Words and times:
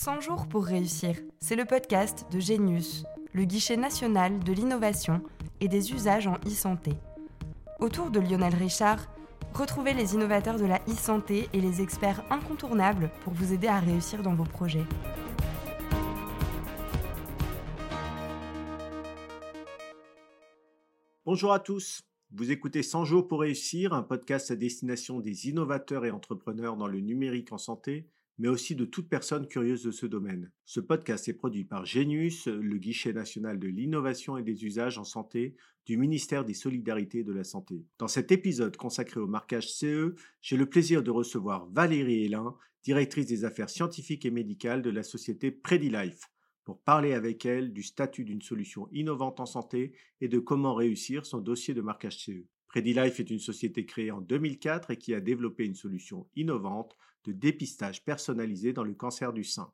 100 0.00 0.20
jours 0.20 0.46
pour 0.46 0.64
réussir, 0.64 1.16
c'est 1.40 1.56
le 1.56 1.64
podcast 1.64 2.24
de 2.30 2.38
Genius, 2.38 3.02
le 3.32 3.42
guichet 3.44 3.76
national 3.76 4.38
de 4.38 4.52
l'innovation 4.52 5.20
et 5.60 5.66
des 5.66 5.90
usages 5.90 6.28
en 6.28 6.36
e-santé. 6.46 6.92
Autour 7.80 8.12
de 8.12 8.20
Lionel 8.20 8.54
Richard, 8.54 9.12
retrouvez 9.52 9.94
les 9.94 10.14
innovateurs 10.14 10.56
de 10.56 10.66
la 10.66 10.80
e-santé 10.86 11.48
et 11.52 11.60
les 11.60 11.82
experts 11.82 12.22
incontournables 12.30 13.10
pour 13.24 13.32
vous 13.32 13.52
aider 13.52 13.66
à 13.66 13.80
réussir 13.80 14.22
dans 14.22 14.36
vos 14.36 14.44
projets. 14.44 14.84
Bonjour 21.26 21.52
à 21.52 21.58
tous. 21.58 22.02
Vous 22.30 22.52
écoutez 22.52 22.84
100 22.84 23.04
jours 23.04 23.26
pour 23.26 23.40
réussir, 23.40 23.92
un 23.94 24.04
podcast 24.04 24.52
à 24.52 24.54
destination 24.54 25.18
des 25.18 25.48
innovateurs 25.48 26.04
et 26.04 26.12
entrepreneurs 26.12 26.76
dans 26.76 26.86
le 26.86 27.00
numérique 27.00 27.50
en 27.50 27.58
santé 27.58 28.06
mais 28.38 28.48
aussi 28.48 28.74
de 28.74 28.84
toute 28.84 29.08
personne 29.08 29.48
curieuse 29.48 29.82
de 29.82 29.90
ce 29.90 30.06
domaine. 30.06 30.50
Ce 30.64 30.80
podcast 30.80 31.28
est 31.28 31.34
produit 31.34 31.64
par 31.64 31.84
Genius, 31.84 32.46
le 32.46 32.78
guichet 32.78 33.12
national 33.12 33.58
de 33.58 33.68
l'innovation 33.68 34.36
et 34.36 34.42
des 34.42 34.64
usages 34.64 34.98
en 34.98 35.04
santé 35.04 35.56
du 35.86 35.96
ministère 35.96 36.44
des 36.44 36.54
Solidarités 36.54 37.20
et 37.20 37.24
de 37.24 37.32
la 37.32 37.44
Santé. 37.44 37.84
Dans 37.98 38.08
cet 38.08 38.30
épisode 38.30 38.76
consacré 38.76 39.20
au 39.20 39.26
marquage 39.26 39.72
CE, 39.72 40.14
j'ai 40.40 40.56
le 40.56 40.66
plaisir 40.66 41.02
de 41.02 41.10
recevoir 41.10 41.66
Valérie 41.70 42.24
Hélin, 42.24 42.54
directrice 42.84 43.26
des 43.26 43.44
affaires 43.44 43.70
scientifiques 43.70 44.24
et 44.24 44.30
médicales 44.30 44.82
de 44.82 44.90
la 44.90 45.02
société 45.02 45.50
PrediLife, 45.50 46.30
pour 46.64 46.80
parler 46.80 47.14
avec 47.14 47.46
elle 47.46 47.72
du 47.72 47.82
statut 47.82 48.24
d'une 48.24 48.42
solution 48.42 48.88
innovante 48.92 49.40
en 49.40 49.46
santé 49.46 49.92
et 50.20 50.28
de 50.28 50.38
comment 50.38 50.74
réussir 50.74 51.24
son 51.24 51.38
dossier 51.38 51.72
de 51.72 51.80
marquage 51.80 52.18
CE. 52.18 52.44
PrediLife 52.68 53.18
est 53.18 53.30
une 53.30 53.38
société 53.38 53.86
créée 53.86 54.10
en 54.10 54.20
2004 54.20 54.90
et 54.90 54.98
qui 54.98 55.14
a 55.14 55.20
développé 55.20 55.64
une 55.64 55.74
solution 55.74 56.28
innovante 56.36 56.94
de 57.24 57.32
dépistage 57.32 58.04
personnalisé 58.04 58.72
dans 58.72 58.84
le 58.84 58.94
cancer 58.94 59.32
du 59.32 59.44
sein. 59.44 59.70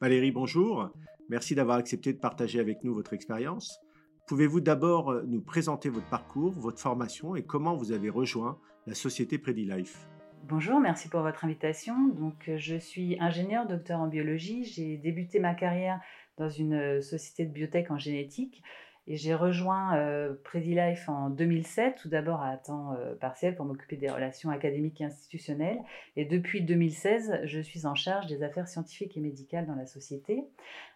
Valérie, 0.00 0.32
bonjour. 0.32 0.90
Merci 1.28 1.54
d'avoir 1.54 1.78
accepté 1.78 2.12
de 2.12 2.18
partager 2.18 2.60
avec 2.60 2.84
nous 2.84 2.94
votre 2.94 3.12
expérience. 3.12 3.80
Pouvez-vous 4.26 4.60
d'abord 4.60 5.10
euh, 5.10 5.22
nous 5.26 5.42
présenter 5.42 5.88
votre 5.88 6.08
parcours, 6.08 6.52
votre 6.52 6.80
formation 6.80 7.36
et 7.36 7.42
comment 7.42 7.76
vous 7.76 7.92
avez 7.92 8.08
rejoint 8.08 8.58
la 8.86 8.94
société 8.94 9.38
PrediLife? 9.38 10.08
Bonjour, 10.44 10.80
merci 10.80 11.08
pour 11.08 11.20
votre 11.20 11.44
invitation. 11.44 12.08
Donc, 12.08 12.48
euh, 12.48 12.58
je 12.58 12.76
suis 12.76 13.16
ingénieur, 13.20 13.66
docteur 13.66 14.00
en 14.00 14.08
biologie. 14.08 14.64
J'ai 14.64 14.96
débuté 14.98 15.40
ma 15.40 15.54
carrière 15.54 16.00
dans 16.36 16.48
une 16.48 16.74
euh, 16.74 17.00
société 17.00 17.46
de 17.46 17.52
biotech 17.52 17.90
en 17.90 17.98
génétique. 17.98 18.62
Et 19.06 19.16
j'ai 19.16 19.34
rejoint 19.34 19.96
euh, 19.96 20.34
PrediLife 20.44 21.08
en 21.08 21.28
2007, 21.28 21.96
tout 21.96 22.08
d'abord 22.08 22.42
à 22.42 22.56
temps 22.56 22.94
euh, 22.94 23.14
partiel 23.14 23.54
pour 23.54 23.66
m'occuper 23.66 23.96
des 23.96 24.08
relations 24.08 24.50
académiques 24.50 25.00
et 25.00 25.04
institutionnelles. 25.04 25.78
Et 26.16 26.24
depuis 26.24 26.62
2016, 26.62 27.40
je 27.44 27.60
suis 27.60 27.84
en 27.84 27.94
charge 27.94 28.26
des 28.26 28.42
affaires 28.42 28.66
scientifiques 28.66 29.16
et 29.16 29.20
médicales 29.20 29.66
dans 29.66 29.74
la 29.74 29.86
société. 29.86 30.44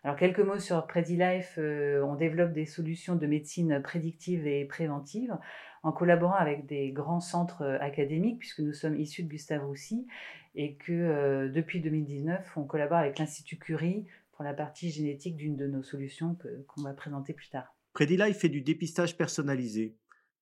Alors 0.04 0.16
quelques 0.16 0.40
mots 0.40 0.58
sur 0.58 0.86
PrediLife. 0.86 1.58
Euh, 1.58 2.02
on 2.02 2.14
développe 2.14 2.52
des 2.52 2.66
solutions 2.66 3.14
de 3.14 3.26
médecine 3.26 3.80
prédictive 3.82 4.46
et 4.46 4.64
préventive 4.64 5.36
en 5.82 5.92
collaborant 5.92 6.34
avec 6.34 6.66
des 6.66 6.90
grands 6.90 7.20
centres 7.20 7.62
euh, 7.62 7.78
académiques, 7.80 8.38
puisque 8.38 8.60
nous 8.60 8.72
sommes 8.72 8.98
issus 8.98 9.22
de 9.22 9.28
Gustave 9.28 9.64
Roussy, 9.64 10.06
et 10.54 10.74
que 10.74 10.92
euh, 10.92 11.48
depuis 11.48 11.80
2019, 11.80 12.56
on 12.56 12.64
collabore 12.64 12.98
avec 12.98 13.18
l'Institut 13.18 13.58
Curie 13.58 14.06
pour 14.32 14.44
la 14.44 14.54
partie 14.54 14.90
génétique 14.90 15.36
d'une 15.36 15.56
de 15.56 15.66
nos 15.66 15.82
solutions 15.82 16.36
qu'on 16.68 16.82
va 16.82 16.92
présenter 16.92 17.32
plus 17.32 17.48
tard. 17.48 17.77
PrediLife 17.92 18.38
fait 18.38 18.48
du 18.48 18.62
dépistage 18.62 19.16
personnalisé. 19.16 19.96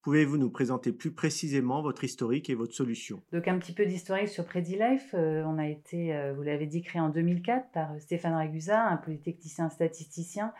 Pouvez-vous 0.06 0.38
nous 0.38 0.50
présenter 0.50 0.92
plus 0.92 1.10
précisément 1.10 1.82
votre 1.82 2.04
historique 2.04 2.48
et 2.48 2.54
votre 2.54 2.72
solution? 2.72 3.20
Donc 3.32 3.48
un 3.48 3.58
petit 3.58 3.72
peu 3.72 3.84
d'historique 3.86 4.28
sur 4.28 4.44
PrediLife. 4.44 5.12
Euh, 5.14 5.42
on 5.44 5.58
a 5.58 5.66
été, 5.66 6.14
euh, 6.14 6.32
vous 6.32 6.42
l'avez 6.42 6.66
dit, 6.66 6.82
créé 6.82 7.02
en 7.02 7.08
2004 7.08 7.72
par 7.72 7.90
euh, 7.90 7.98
Stéphane 7.98 8.34
Ragusa, 8.34 8.86
un 8.86 8.98
polytechnicien 8.98 9.68
statisticien 9.68 10.52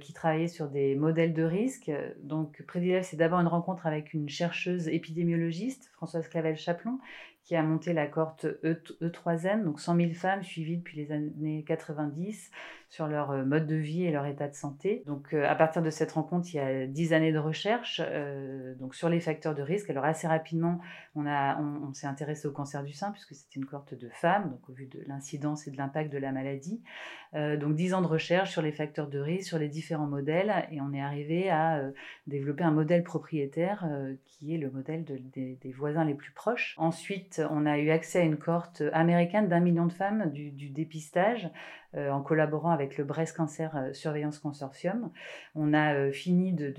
qui 0.00 0.12
travaillait 0.12 0.48
sur 0.48 0.68
des 0.68 0.96
modèles 0.96 1.32
de 1.32 1.44
risque. 1.44 1.88
Donc 2.22 2.60
PrediLife, 2.66 3.04
c'est 3.04 3.16
d'abord 3.16 3.38
une 3.38 3.46
rencontre 3.46 3.86
avec 3.86 4.12
une 4.12 4.28
chercheuse 4.28 4.88
épidémiologiste, 4.88 5.92
Françoise 5.92 6.26
Clavel-Chaplon, 6.26 6.98
qui 7.44 7.54
a 7.54 7.62
monté 7.62 7.92
la 7.92 8.06
cohorte 8.06 8.46
e, 8.64 9.08
3 9.12 9.44
n 9.44 9.64
donc 9.64 9.78
100 9.78 9.96
000 9.96 10.12
femmes 10.12 10.42
suivies 10.42 10.78
depuis 10.78 10.96
les 10.96 11.12
années 11.12 11.62
90 11.68 12.50
sur 12.94 13.08
leur 13.08 13.32
euh, 13.32 13.44
mode 13.44 13.66
de 13.66 13.74
vie 13.74 14.04
et 14.04 14.12
leur 14.12 14.24
état 14.24 14.46
de 14.46 14.54
santé. 14.54 15.02
Donc 15.06 15.34
euh, 15.34 15.44
à 15.48 15.56
partir 15.56 15.82
de 15.82 15.90
cette 15.90 16.12
rencontre, 16.12 16.46
il 16.54 16.58
y 16.58 16.60
a 16.60 16.86
10 16.86 17.12
années 17.12 17.32
de 17.32 17.38
recherche 17.40 18.00
euh, 18.04 18.72
donc 18.76 18.94
sur 18.94 19.08
les 19.08 19.18
facteurs 19.18 19.56
de 19.56 19.62
risque. 19.62 19.90
Alors 19.90 20.04
assez 20.04 20.28
rapidement, 20.28 20.80
on, 21.16 21.26
on, 21.26 21.92
s'est 21.92 22.06
intéressé 22.06 22.46
au 22.46 22.52
cancer 22.52 22.84
du 22.84 22.92
sein 22.92 23.10
puisque 23.10 23.34
c'était 23.34 23.56
une 23.56 23.66
cohorte 23.66 23.94
de 23.94 24.08
femmes, 24.10 24.50
donc 24.50 24.68
au 24.68 24.72
vu 24.72 24.86
de 24.86 25.02
l'incidence 25.08 25.66
et 25.66 25.72
de 25.72 25.76
l'impact 25.76 26.12
de 26.12 26.18
la 26.18 26.30
maladie. 26.30 26.82
donc 27.32 27.74
10 27.74 27.94
ans 27.94 28.02
de 28.02 28.06
recherche 28.06 28.52
sur 28.52 28.62
les 28.62 28.72
facteurs 28.72 29.08
de 29.08 29.18
risque, 29.18 29.48
sur 29.48 29.58
les 29.58 29.68
différents 29.68 30.06
modèles 30.06 30.52
et 30.70 30.80
on 30.80 30.92
est 30.92 31.00
arrivé 31.00 31.50
à 31.50 31.80
développer 32.26 32.64
un 32.64 32.70
modèle 32.70 33.02
propriétaire 33.02 33.88
qui 34.24 34.54
est 34.54 34.58
le 34.58 34.70
modèle 34.70 35.04
des, 35.04 35.72
voisins 35.76 36.04
les 36.04 36.14
plus 36.14 36.32
proches. 36.32 36.74
Ensuite, 36.78 37.42
on 37.50 37.66
a 37.66 37.78
eu 37.78 37.90
accès 37.90 38.20
à 38.20 38.22
une 38.22 38.36
cohorte 38.36 38.82
américaine 38.92 39.48
d'un 39.48 39.60
million 39.60 39.86
de 39.86 39.92
femmes 39.92 40.30
du, 40.32 40.50
dépistage 40.70 41.50
en 41.96 42.20
collaborant 42.20 42.70
avec 42.70 42.98
le 42.98 43.04
Breast 43.04 43.36
Cancer 43.36 43.76
euh, 43.76 43.92
Surveillance 43.92 44.38
Consortium. 44.38 45.10
On 45.54 45.72
a 45.72 45.94
euh, 45.94 46.12
fini 46.12 46.52
de, 46.52 46.72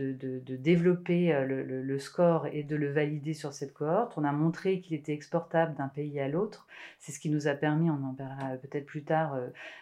développer 0.58 1.34
le, 1.48 2.00
score 2.00 2.48
et 2.48 2.64
de 2.64 2.76
le 2.76 2.92
valider 2.92 3.34
sur 3.34 3.54
cette 3.54 3.74
cohorte. 3.74 4.14
On 4.18 4.24
a 4.24 4.32
montré 4.32 4.80
qu'il 4.80 4.96
était 4.96 5.14
exportable 5.14 5.76
d'un 5.76 5.88
pays 5.88 6.20
à 6.20 6.28
l'autre. 6.28 6.68
C'est 7.00 7.12
ce 7.12 7.20
qui 7.20 7.30
nous 7.30 7.48
a 7.48 7.54
permis, 7.54 7.90
on 7.90 8.04
en 8.04 8.14
parlera 8.14 8.56
peut-être 8.58 8.86
plus 8.86 9.04
tard, 9.04 9.38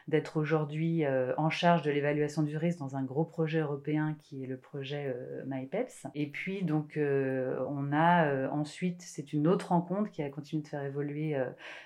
d'être 0.08 0.38
aujourd'hui 0.38 1.04
en 1.38 1.50
charge 1.50 1.82
de 1.82 1.92
l'évaluation 1.92 2.44
du 2.44 2.56
risque 2.58 2.80
dans 2.80 2.96
un 2.96 3.04
gros 3.04 3.24
projet 3.24 3.60
européen 3.60 4.16
qui 4.20 4.44
est 4.44 4.48
le 4.48 4.58
projet 4.58 5.16
MyPeps. 5.48 6.06
Et 6.16 6.28
puis, 6.28 6.64
donc, 6.64 6.98
on 7.00 7.94
a 7.94 8.50
ensuite, 8.50 9.02
c'est 9.02 9.34
une 9.34 9.48
autre 9.48 9.70
rencontre 9.70 10.12
qui 10.12 10.22
a 10.22 10.30
continué 10.30 10.62
de 10.64 10.68
faire 10.68 10.84
évoluer 10.84 11.36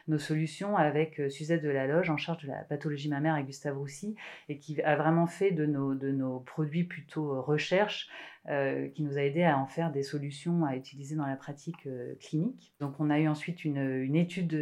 nos 0.07 0.19
solutions 0.19 0.75
avec 0.75 1.21
Suzette 1.29 1.63
Delaloge 1.63 2.09
en 2.09 2.17
charge 2.17 2.43
de 2.43 2.47
la 2.47 2.63
pathologie 2.63 3.09
mammaire 3.09 3.36
Gustave 3.43 3.77
Roussy 3.77 4.15
et 4.49 4.57
qui 4.57 4.81
a 4.81 4.95
vraiment 4.95 5.27
fait 5.27 5.51
de 5.51 5.65
nos, 5.65 6.39
produits 6.39 6.83
plutôt 6.83 7.33
euh, 7.33 7.41
recherche 7.41 8.09
euh, 8.49 8.87
qui 8.89 9.03
nous 9.03 9.17
a 9.17 9.21
aidé 9.21 9.43
à 9.43 9.57
en 9.57 9.67
faire 9.67 9.91
des 9.91 10.03
solutions 10.03 10.65
à 10.65 10.75
utiliser 10.75 11.15
dans 11.15 11.25
la 11.25 11.35
pratique 11.35 11.85
euh, 11.85 12.15
clinique. 12.19 12.73
Donc 12.79 12.99
on 12.99 13.09
a 13.09 13.19
eu 13.19 13.27
ensuite 13.27 13.65
une, 13.65 13.77
une 13.77 14.15
étude 14.15 14.57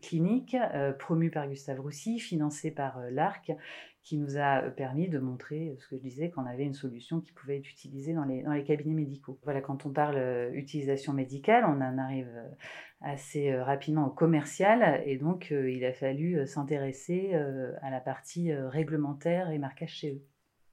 clinique 0.00 0.56
promue 0.98 1.30
par 1.30 1.48
Gustave 1.48 1.80
Roussy, 1.80 2.18
financée 2.18 2.70
par 2.70 3.00
l'ARC, 3.10 3.52
qui 4.02 4.18
nous 4.18 4.36
a 4.36 4.60
permis 4.60 5.08
de 5.08 5.18
montrer 5.18 5.76
ce 5.80 5.88
que 5.88 5.96
je 5.96 6.02
disais, 6.02 6.30
qu'on 6.30 6.44
avait 6.44 6.64
une 6.64 6.74
solution 6.74 7.20
qui 7.20 7.32
pouvait 7.32 7.58
être 7.58 7.70
utilisée 7.70 8.12
dans 8.12 8.24
les, 8.24 8.42
dans 8.42 8.52
les 8.52 8.64
cabinets 8.64 8.94
médicaux. 8.94 9.38
Voilà, 9.44 9.62
quand 9.62 9.86
on 9.86 9.90
parle 9.90 10.50
utilisation 10.52 11.14
médicale, 11.14 11.64
on 11.66 11.80
en 11.80 11.98
arrive 11.98 12.30
assez 13.04 13.52
euh, 13.52 13.62
rapidement 13.62 14.06
au 14.06 14.10
commercial 14.10 15.02
et 15.06 15.16
donc 15.16 15.48
euh, 15.52 15.70
il 15.70 15.84
a 15.84 15.92
fallu 15.92 16.38
euh, 16.38 16.46
s'intéresser 16.46 17.34
à 17.82 17.90
la 17.90 18.00
partie 18.00 18.52
réglementaire 18.52 19.50
et 19.50 19.58
marquage 19.58 19.90
chez 19.90 20.14
eux. 20.14 20.22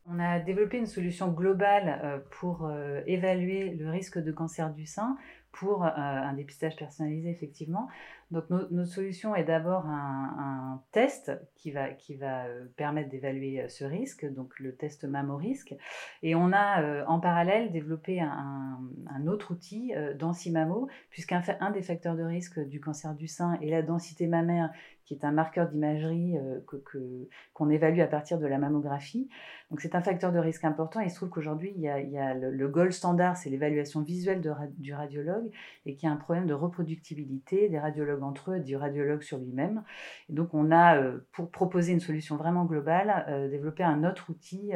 On 0.07 0.19
a 0.19 0.39
développé 0.39 0.77
une 0.77 0.87
solution 0.87 1.31
globale 1.31 2.23
pour 2.31 2.71
évaluer 3.05 3.69
le 3.69 3.89
risque 3.89 4.17
de 4.17 4.31
cancer 4.31 4.73
du 4.73 4.87
sein 4.87 5.15
pour 5.51 5.84
un 5.84 6.34
dépistage 6.34 6.75
personnalisé 6.75 7.29
effectivement. 7.29 7.88
Donc 8.31 8.50
notre 8.50 8.89
solution 8.89 9.35
est 9.35 9.44
d'abord 9.44 9.85
un, 9.85 10.81
test 10.94 11.31
qui 11.56 11.72
va, 11.72 11.89
qui 11.89 12.16
va 12.16 12.45
euh, 12.45 12.66
permettre 12.78 13.09
d'évaluer 13.09 13.61
euh, 13.61 13.67
ce 13.67 13.84
risque, 13.84 14.25
donc 14.25 14.57
le 14.59 14.73
test 14.75 15.03
mammo-risque. 15.03 15.75
Et 16.23 16.34
on 16.34 16.53
a 16.53 16.81
euh, 16.81 17.03
en 17.07 17.19
parallèle 17.19 17.72
développé 17.72 18.22
un, 18.22 18.79
autre 19.28 19.51
outil, 19.51 19.94
Densimammo, 20.17 20.88
puisqu'un 21.09 21.41
un 21.59 21.72
des 21.72 21.84
facteurs 21.84 22.16
de 22.16 22.23
risque 22.23 22.59
du 22.59 22.79
cancer 22.79 23.13
du 23.13 23.28
sein 23.28 23.59
est 23.61 23.69
la 23.69 23.81
densité 23.81 24.25
mammaire, 24.28 24.72
qui 25.11 25.17
est 25.17 25.25
un 25.25 25.31
marqueur 25.31 25.67
d'imagerie 25.67 26.35
que, 26.67 27.27
qu'on 27.53 27.69
évalue 27.69 27.99
à 27.99 28.07
partir 28.07 28.40
de 28.40 28.47
la 28.47 28.58
mammographie. 28.58 29.28
Donc 29.69 29.81
c'est 29.81 29.96
un 29.96 30.02
facteur 30.02 30.31
de 30.31 30.40
risque 30.40 30.63
important. 30.63 31.02
Il 31.02 31.09
se 31.09 31.16
trouve 31.16 31.29
qu'aujourd'hui, 31.29 31.73
il 31.75 31.87
a, 31.87 32.34
le, 32.34 32.67
gold 32.67 32.91
standard, 32.91 33.35
c'est 33.35 33.49
l'évaluation 33.49 34.02
visuelle 34.02 34.41
du 34.78 34.93
radiologue, 34.93 35.49
et 35.85 35.96
qu'il 35.96 36.08
y 36.08 36.09
a 36.09 36.13
un 36.13 36.17
problème 36.17 36.46
de 36.46 36.53
reproductibilité 36.53 37.69
des 37.69 37.79
radiologues 37.79 38.23
entre 38.23 38.52
eux, 38.52 38.59
du 38.59 38.75
radiologue 38.75 39.22
sur 39.22 39.37
lui-même. 39.37 39.84
Et 40.29 40.34
donc 40.34 40.53
on 40.53 40.72
a, 40.72 40.97
euh, 40.97 41.19
pour 41.34 41.52
proposer 41.52 41.91
une 41.91 41.99
solution 41.99 42.37
vraiment 42.37 42.66
globale, 42.66 43.25
euh, 43.28 43.49
développé 43.49 43.84
un 43.84 44.03
autre 44.03 44.29
outil 44.29 44.72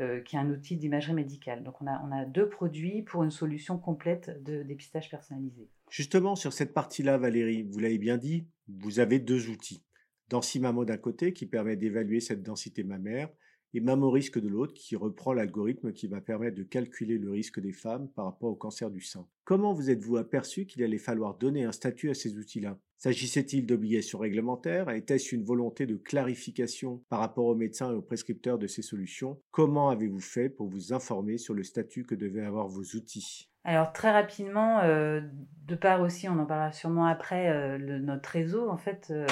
euh, 0.00 0.20
qui 0.22 0.36
est 0.36 0.38
un 0.38 0.50
outil 0.50 0.76
d'imagerie 0.76 1.14
médicale. 1.14 1.62
Donc 1.62 1.80
on 1.80 1.86
a, 1.86 2.02
on 2.04 2.12
a 2.12 2.24
deux 2.24 2.48
produits 2.48 3.02
pour 3.02 3.22
une 3.22 3.30
solution 3.30 3.78
complète 3.78 4.42
de 4.42 4.62
dépistage 4.62 5.10
personnalisé. 5.10 5.68
Justement, 5.90 6.36
sur 6.36 6.52
cette 6.52 6.72
partie-là, 6.72 7.18
Valérie, 7.18 7.64
vous 7.64 7.78
l'avez 7.78 7.98
bien 7.98 8.16
dit, 8.16 8.46
vous 8.80 9.00
avez 9.00 9.18
deux 9.18 9.48
outils. 9.48 9.84
Densimamo 10.28 10.84
d'un 10.84 10.96
côté 10.96 11.32
qui 11.32 11.46
permet 11.46 11.76
d'évaluer 11.76 12.20
cette 12.20 12.42
densité 12.42 12.84
mammaire 12.84 13.28
et 13.74 13.80
Mamorisque 13.80 14.38
de 14.38 14.48
l'autre, 14.48 14.74
qui 14.74 14.96
reprend 14.96 15.32
l'algorithme 15.32 15.92
qui 15.92 16.06
va 16.06 16.20
permettre 16.20 16.56
de 16.56 16.62
calculer 16.62 17.18
le 17.18 17.30
risque 17.30 17.58
des 17.58 17.72
femmes 17.72 18.10
par 18.10 18.26
rapport 18.26 18.50
au 18.50 18.54
cancer 18.54 18.90
du 18.90 19.00
sein. 19.00 19.26
Comment 19.44 19.72
vous 19.72 19.90
êtes-vous 19.90 20.18
aperçu 20.18 20.66
qu'il 20.66 20.82
allait 20.82 20.98
falloir 20.98 21.38
donner 21.38 21.64
un 21.64 21.72
statut 21.72 22.10
à 22.10 22.14
ces 22.14 22.36
outils-là? 22.36 22.78
S'agissait-il 22.98 23.66
d'obligations 23.66 24.18
réglementaires? 24.18 24.90
Était-ce 24.90 25.34
une 25.34 25.44
volonté 25.44 25.86
de 25.86 25.96
clarification 25.96 27.02
par 27.08 27.20
rapport 27.20 27.46
aux 27.46 27.56
médecins 27.56 27.90
et 27.90 27.94
aux 27.94 28.02
prescripteurs 28.02 28.58
de 28.58 28.66
ces 28.66 28.82
solutions? 28.82 29.40
Comment 29.50 29.88
avez-vous 29.88 30.20
fait 30.20 30.50
pour 30.50 30.68
vous 30.68 30.92
informer 30.92 31.38
sur 31.38 31.54
le 31.54 31.64
statut 31.64 32.04
que 32.04 32.14
devaient 32.14 32.44
avoir 32.44 32.68
vos 32.68 32.84
outils? 32.94 33.51
Alors 33.64 33.92
très 33.92 34.10
rapidement, 34.10 34.80
euh, 34.80 35.20
de 35.66 35.74
part 35.74 36.00
aussi, 36.00 36.28
on 36.28 36.38
en 36.38 36.46
parlera 36.46 36.72
sûrement 36.72 37.06
après, 37.06 37.48
euh, 37.48 37.78
notre 37.78 38.28
réseau, 38.30 38.68
en 38.68 38.76
fait, 38.76 39.08
euh, 39.10 39.26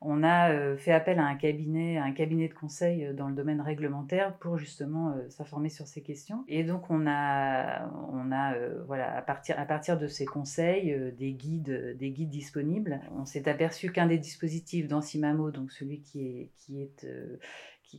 on 0.00 0.22
a 0.22 0.76
fait 0.76 0.92
appel 0.92 1.18
à 1.18 1.24
un 1.24 1.34
cabinet, 1.36 1.96
un 1.96 2.12
cabinet 2.12 2.48
de 2.48 2.54
conseil 2.54 3.12
dans 3.14 3.28
le 3.28 3.34
domaine 3.34 3.62
réglementaire 3.62 4.36
pour 4.36 4.58
justement 4.58 5.16
s'informer 5.30 5.70
sur 5.70 5.86
ces 5.86 6.02
questions. 6.02 6.44
Et 6.48 6.64
donc 6.64 6.90
on 6.90 7.06
a, 7.08 7.88
on 8.12 8.30
a 8.30 8.54
voilà, 8.86 9.16
à 9.16 9.22
partir, 9.22 9.58
à 9.58 9.64
partir 9.64 9.98
de 9.98 10.06
ces 10.06 10.26
conseils, 10.26 10.94
des 11.18 11.32
guides, 11.32 11.96
des 11.98 12.10
guides 12.10 12.28
disponibles. 12.28 13.00
On 13.18 13.24
s'est 13.24 13.48
aperçu 13.48 13.90
qu'un 13.90 14.06
des 14.06 14.18
dispositifs 14.18 14.86
d'Ansimamo, 14.86 15.50
donc 15.50 15.72
celui 15.72 16.02
qui 16.02 16.26
est, 16.26 16.50
qui 16.58 16.82
est 16.82 17.06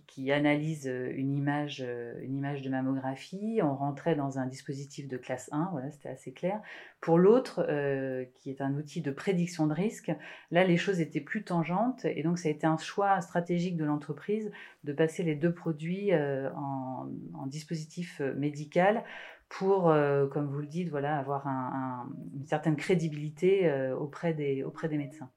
qui, 0.06 0.32
analyse 0.32 0.88
euh, 0.88 1.12
une 1.16 1.34
image, 1.34 1.84
euh, 1.86 2.14
une 2.22 2.36
image 2.36 2.62
de 2.62 2.70
mammographie. 2.70 3.60
On 3.64 3.76
rentrait 3.76 4.16
dans 4.16 4.40
un 4.40 4.46
dispositif 4.46 5.08
de 5.08 5.18
classe 5.18 5.50
1, 5.52 5.70
voilà, 5.72 5.90
c'était 5.92 6.10
assez 6.10 6.32
clair. 6.34 6.62
Pour 7.02 7.18
l'autre, 7.18 7.66
euh, 7.70 8.26
qui 8.36 8.50
est 8.50 8.62
un 8.62 8.76
outil 8.76 9.02
de 9.02 9.12
prédiction 9.12 9.68
de 9.68 9.74
risque, 9.74 10.12
là, 10.52 10.64
les 10.64 10.78
choses 10.78 11.00
étaient 11.00 11.22
plus 11.22 11.44
tangentes. 11.44 12.06
Et 12.06 12.24
donc, 12.24 12.38
ça 12.38 12.50
a 12.50 12.52
été 12.52 12.68
un 12.68 12.78
choix 12.78 13.22
stratégique 13.22 13.78
de 13.78 13.86
l'entreprise 13.86 14.52
de 14.84 14.94
passer 14.94 15.24
les 15.24 15.36
deux 15.36 15.54
produits 15.54 16.12
en, 16.14 17.08
dispositif 17.48 18.20
médical 18.36 19.04
pour, 19.48 19.84
comme 20.32 20.48
vous 20.48 20.60
le 20.60 20.68
dites, 20.68 20.90
voilà, 20.90 21.18
avoir 21.18 21.48
une 21.48 22.46
certaine 22.46 22.76
crédibilité 22.76 23.72
auprès, 23.94 24.34
des, 24.34 24.64
auprès 24.64 24.90
des 24.90 24.98
médecins. 24.98 25.30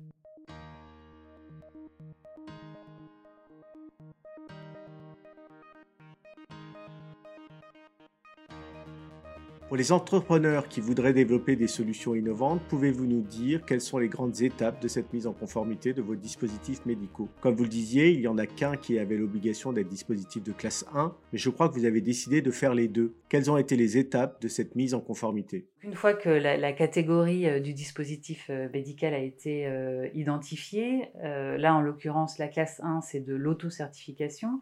Pour 9.70 9.76
les 9.76 9.92
entrepreneurs 9.92 10.66
qui 10.66 10.80
voudraient 10.80 11.12
développer 11.12 11.54
des 11.54 11.68
solutions 11.68 12.16
innovantes, 12.16 12.60
pouvez-vous 12.68 13.06
nous 13.06 13.20
dire 13.20 13.64
quelles 13.64 13.80
sont 13.80 13.98
les 13.98 14.08
grandes 14.08 14.42
étapes 14.42 14.82
de 14.82 14.88
cette 14.88 15.12
mise 15.12 15.28
en 15.28 15.32
conformité 15.32 15.92
de 15.92 16.02
vos 16.02 16.16
dispositifs 16.16 16.84
médicaux? 16.86 17.28
Comme 17.40 17.54
vous 17.54 17.62
le 17.62 17.68
disiez, 17.68 18.10
il 18.10 18.18
n'y 18.18 18.26
en 18.26 18.36
a 18.36 18.46
qu'un 18.46 18.76
qui 18.76 18.98
avait 18.98 19.16
l'obligation 19.16 19.72
d'être 19.72 19.86
dispositif 19.86 20.42
de 20.42 20.50
classe 20.50 20.84
1, 20.92 21.14
mais 21.32 21.38
je 21.38 21.50
crois 21.50 21.68
que 21.68 21.74
vous 21.74 21.84
avez 21.84 22.00
décidé 22.00 22.42
de 22.42 22.50
faire 22.50 22.74
les 22.74 22.88
deux. 22.88 23.14
Quelles 23.28 23.48
ont 23.48 23.58
été 23.58 23.76
les 23.76 23.96
étapes 23.96 24.42
de 24.42 24.48
cette 24.48 24.74
mise 24.74 24.92
en 24.92 25.00
conformité? 25.00 25.68
Une 25.84 25.94
fois 25.94 26.14
que 26.14 26.28
la, 26.28 26.72
catégorie 26.72 27.48
euh, 27.48 27.60
du 27.60 27.72
dispositif 27.72 28.48
euh, 28.50 28.68
médical 28.72 29.14
a 29.14 29.20
été 29.20 29.68
euh, 29.68 30.08
identifiée, 30.14 31.10
là 31.22 31.76
en 31.76 31.80
l'occurrence 31.80 32.38
la 32.38 32.48
classe 32.48 32.80
1 32.82 33.02
c'est 33.02 33.20
de 33.20 33.36
l'auto-certification 33.36 34.60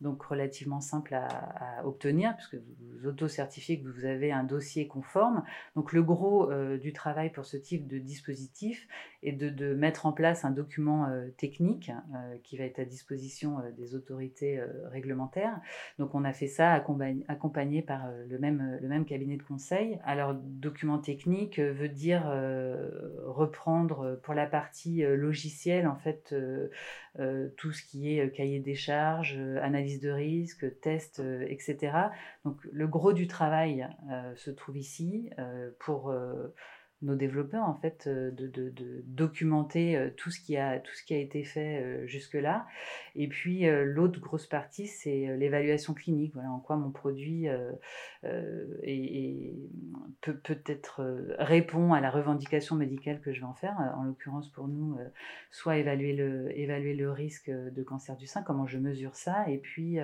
donc 0.00 0.22
relativement 0.22 0.80
simple 0.80 1.14
à, 1.14 1.84
obtenir, 1.84 2.34
puisque 2.36 2.56
vous, 2.56 3.06
auto-certifiez 3.06 3.80
que 3.80 3.88
vous 3.88 4.04
avez 4.04 4.32
un 4.32 4.44
dossier 4.44 4.86
conforme. 4.86 5.42
Donc 5.76 5.92
le 5.92 6.02
gros 6.02 6.50
euh, 6.50 6.78
du 6.78 6.92
travail 6.92 7.30
pour 7.30 7.44
ce 7.44 7.56
type 7.56 7.86
de 7.86 7.98
dispositif 7.98 8.86
est 9.22 9.32
de, 9.32 9.74
mettre 9.74 10.06
en 10.06 10.12
place 10.12 10.44
un 10.44 10.50
document 10.50 11.06
euh, 11.06 11.28
technique 11.36 11.90
euh, 12.14 12.36
qui 12.42 12.56
va 12.56 12.64
être 12.64 12.78
à 12.78 12.84
disposition 12.84 13.58
des 13.76 13.94
autorités 13.94 14.60
réglementaires. 14.86 15.60
Donc 15.98 16.14
on 16.14 16.24
a 16.24 16.32
fait 16.32 16.46
ça 16.46 16.72
accompagné, 16.72 17.24
accompagné 17.28 17.82
par 17.82 18.10
le, 18.28 18.38
même, 18.38 18.78
le 18.80 18.88
même 18.88 19.04
cabinet 19.04 19.36
de 19.36 19.42
conseil. 19.42 19.98
Alors 20.04 20.34
document 20.34 20.98
technique 20.98 21.58
veut 21.58 21.88
dire 21.88 22.24
reprendre 23.26 24.18
pour 24.22 24.34
la 24.34 24.46
partie 24.46 25.02
logicielle 25.02 25.86
en 25.86 25.96
fait 25.96 26.34
tout 27.56 27.72
ce 27.72 27.82
qui 27.84 28.18
est 28.18 28.30
cahier 28.30 28.60
des 28.60 28.74
charges, 28.74 29.38
analyse 29.60 30.00
de 30.00 30.10
risque, 30.10 30.80
tests, 30.80 31.20
euh, 31.20 31.44
etc. 31.48 31.92
Donc 32.44 32.56
le 32.72 32.86
gros 32.86 33.12
du 33.12 33.26
travail 33.26 33.88
euh, 34.10 34.34
se 34.36 34.50
trouve 34.50 34.76
ici 34.76 35.30
euh, 35.38 35.70
pour 35.78 36.12
nos 37.02 37.14
développeurs 37.14 37.64
en 37.64 37.74
fait 37.74 38.08
de, 38.08 38.70
documenter 39.06 40.12
tout 40.16 40.30
ce 40.30 40.40
qui 40.40 40.56
a 40.56 40.78
tout 40.78 40.94
ce 40.94 41.02
qui 41.02 41.14
a 41.14 41.18
été 41.18 41.44
fait 41.44 42.06
jusque 42.06 42.34
là 42.34 42.66
et 43.14 43.28
puis 43.28 43.64
l'autre 43.84 44.20
grosse 44.20 44.46
partie 44.46 44.86
c'est 44.86 45.36
l'évaluation 45.36 45.94
clinique. 45.94 46.34
Voilà 46.34 46.50
en 46.50 46.60
quoi 46.60 46.76
mon 46.76 46.90
produit 46.90 47.46
peut 50.20 50.36
peut-être 50.36 51.02
répond 51.38 51.92
à 51.92 52.00
la 52.00 52.10
revendication 52.10 52.76
médicale 52.76 53.20
que 53.20 53.32
je 53.32 53.40
vais 53.40 53.46
en 53.46 53.54
faire. 53.54 53.76
En 53.96 54.04
l'occurrence 54.04 54.50
pour 54.50 54.68
nous 54.68 54.98
soit 55.50 55.78
évaluer 55.78 56.14
le 56.14 56.56
évaluer 56.58 56.94
le 56.94 57.10
risque 57.10 57.50
de 57.50 57.82
cancer 57.82 58.16
du 58.16 58.26
sein 58.26 58.42
comment 58.42 58.66
je 58.66 58.78
mesure 58.78 59.16
ça 59.16 59.48
et 59.48 59.58
puis 59.58 59.98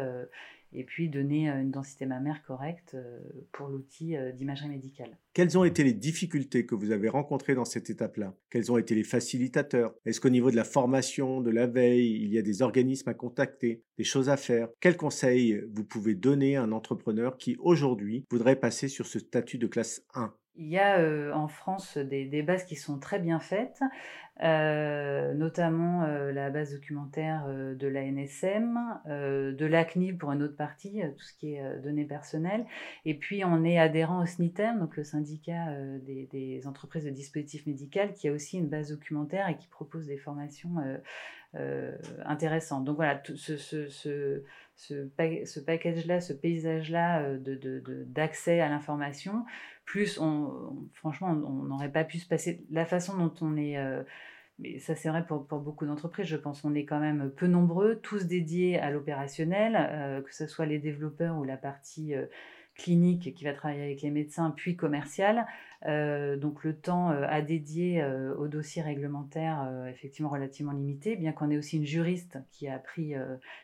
et 0.73 0.85
puis 0.85 1.09
donner 1.09 1.51
euh, 1.51 1.61
une 1.61 1.71
densité 1.71 2.07
mammaire 2.07 2.43
correcte 2.43 2.95
euh, 2.95 3.19
pour 3.53 3.69
l'outil 3.69 4.17
euh, 4.17 4.33
d'imagerie 4.33 4.69
médicale. 4.69 5.17
Quelles 5.33 5.57
ont 5.59 5.65
été 5.65 5.85
les 5.85 5.93
difficultés 5.93 6.67
que 6.67 6.75
vous 6.75 6.91
avez 6.91 7.09
rencontrées 7.09 7.55
dans 7.55 7.65
cette 7.65 7.91
étape-là? 7.91 8.35
Quels 8.51 8.73
ont 8.73 8.79
été 8.79 8.95
les 8.95 9.05
facilitateurs? 9.05 9.95
Est-ce 10.05 10.21
qu'au 10.21 10.31
niveau 10.31 10.51
de 10.51 10.57
la 10.57 10.65
formation, 10.65 11.41
de 11.41 11.51
la 11.51 11.67
veille, 11.67 12.23
il 12.23 12.33
y 12.33 12.39
a 12.39 12.43
des 12.43 12.63
organismes 12.63 13.09
à 13.09 13.15
contacter, 13.15 13.83
des 13.99 14.05
choses 14.05 14.29
à 14.29 14.37
faire? 14.37 14.69
Quels 14.81 14.97
conseils 14.97 15.63
vous 15.73 15.85
pouvez 15.85 16.15
donner 16.15 16.57
à 16.57 16.63
un 16.63 16.73
entrepreneur 16.73 17.37
qui 17.37 17.57
aujourd'hui 17.59 18.25
voudrait 18.31 18.57
passer 18.57 18.89
sur 18.89 19.07
ce 19.07 19.19
statut 19.19 19.59
de 19.59 19.67
classe 19.67 20.05
1 20.15 20.35
il 20.59 20.69
y 20.69 20.79
a 20.79 20.99
en 21.35 21.49
France 21.49 21.99
des, 21.99 22.43
bases 22.43 22.65
qui 22.65 22.77
sont 22.77 22.99
très 22.99 23.19
bien 23.19 23.39
faites, 23.41 23.81
notamment 24.41 26.07
la 26.07 26.51
base 26.51 26.73
documentaire 26.73 27.47
de 27.49 27.87
la 27.87 28.03
NSM, 28.03 29.01
de 29.07 29.67
l'ACNIL 29.67 30.17
pour 30.17 30.33
une 30.33 30.43
autre 30.43 30.57
partie, 30.57 31.03
tout 31.17 31.23
ce 31.23 31.35
qui 31.35 31.55
est 31.55 31.81
données 31.81 32.05
personnelles. 32.05 32.65
Et 33.05 33.15
puis 33.15 33.45
on 33.45 33.65
est 33.65 33.79
adhérent 33.79 34.23
au 34.23 34.27
SNITEM, 34.27 34.79
donc 34.79 34.97
le 34.97 35.05
syndicat 35.05 35.75
des, 36.03 36.63
entreprises 36.67 37.05
de 37.05 37.11
dispositifs 37.11 37.67
médicaux, 37.67 38.13
qui 38.15 38.29
a 38.29 38.33
aussi 38.33 38.59
une 38.59 38.69
base 38.69 38.91
documentaire 38.91 39.49
et 39.49 39.57
qui 39.57 39.69
propose 39.69 40.07
des 40.07 40.19
formations 40.19 40.77
intéressantes. 42.25 42.85
Donc 42.85 42.97
voilà, 42.97 43.23
ce, 43.35 43.57
ce, 43.57 43.89
ce, 43.89 44.43
ce, 44.77 45.61
package-là, 45.61 46.21
ce 46.21 46.33
paysage-là 46.33 47.37
d'accès 48.07 48.61
à 48.61 48.69
l'information 48.69 49.45
plus 49.87 50.19
on, 50.19 50.89
franchement, 50.93 51.29
on 51.29 51.63
n'aurait 51.63 51.93
pas 51.93 52.05
pu 52.05 52.19
se 52.19 52.29
passer. 52.29 52.61
La 52.71 52.85
façon 52.85 53.17
dont 53.17 53.33
on 53.41 53.57
est. 53.57 53.79
Euh, 53.79 54.03
mais 54.59 54.79
ça, 54.79 54.95
c'est 54.95 55.09
vrai 55.09 55.25
pour, 55.27 55.41
beaucoup 55.41 55.87
d'entreprises, 55.87 56.27
je 56.27 56.37
pense. 56.37 56.65
On 56.65 56.75
est 56.75 56.85
quand 56.85 56.99
même 56.99 57.31
peu 57.37 57.47
nombreux, 57.47 57.97
tous 57.97 58.27
dédiés 58.27 58.79
à 58.79 58.91
l'opérationnel, 58.91 59.77
euh, 59.79 60.23
que 60.23 60.35
ce 60.35 60.47
soit 60.47 60.67
les 60.67 60.79
développeurs 60.79 61.37
ou 61.39 61.45
la 61.45 61.57
partie 61.57 62.15
euh, 62.15 62.27
clinique 62.77 63.35
qui 63.35 63.45
va 63.45 63.53
travailler 63.53 63.83
avec 63.83 64.03
les 64.03 64.11
médecins, 64.11 64.53
puis 64.55 64.77
commercial. 64.77 65.47
Euh, 65.87 66.37
donc 66.37 66.65
le 66.65 66.75
temps 66.75 67.11
euh, 67.11 67.25
à 67.29 67.43
dédier 67.43 68.03
euh, 68.03 68.35
au 68.37 68.49
dossier 68.49 68.83
réglementaire 68.83 69.71
effectivement 69.89 70.31
relativement 70.31 70.73
limité, 70.73 71.17
bien 71.17 71.33
qu'on 71.33 71.51
ait 71.51 71.59
aussi 71.59 71.77
une 71.77 71.87
juriste 71.87 72.39
qui 72.51 72.69
a 72.69 72.79
pris 72.79 73.15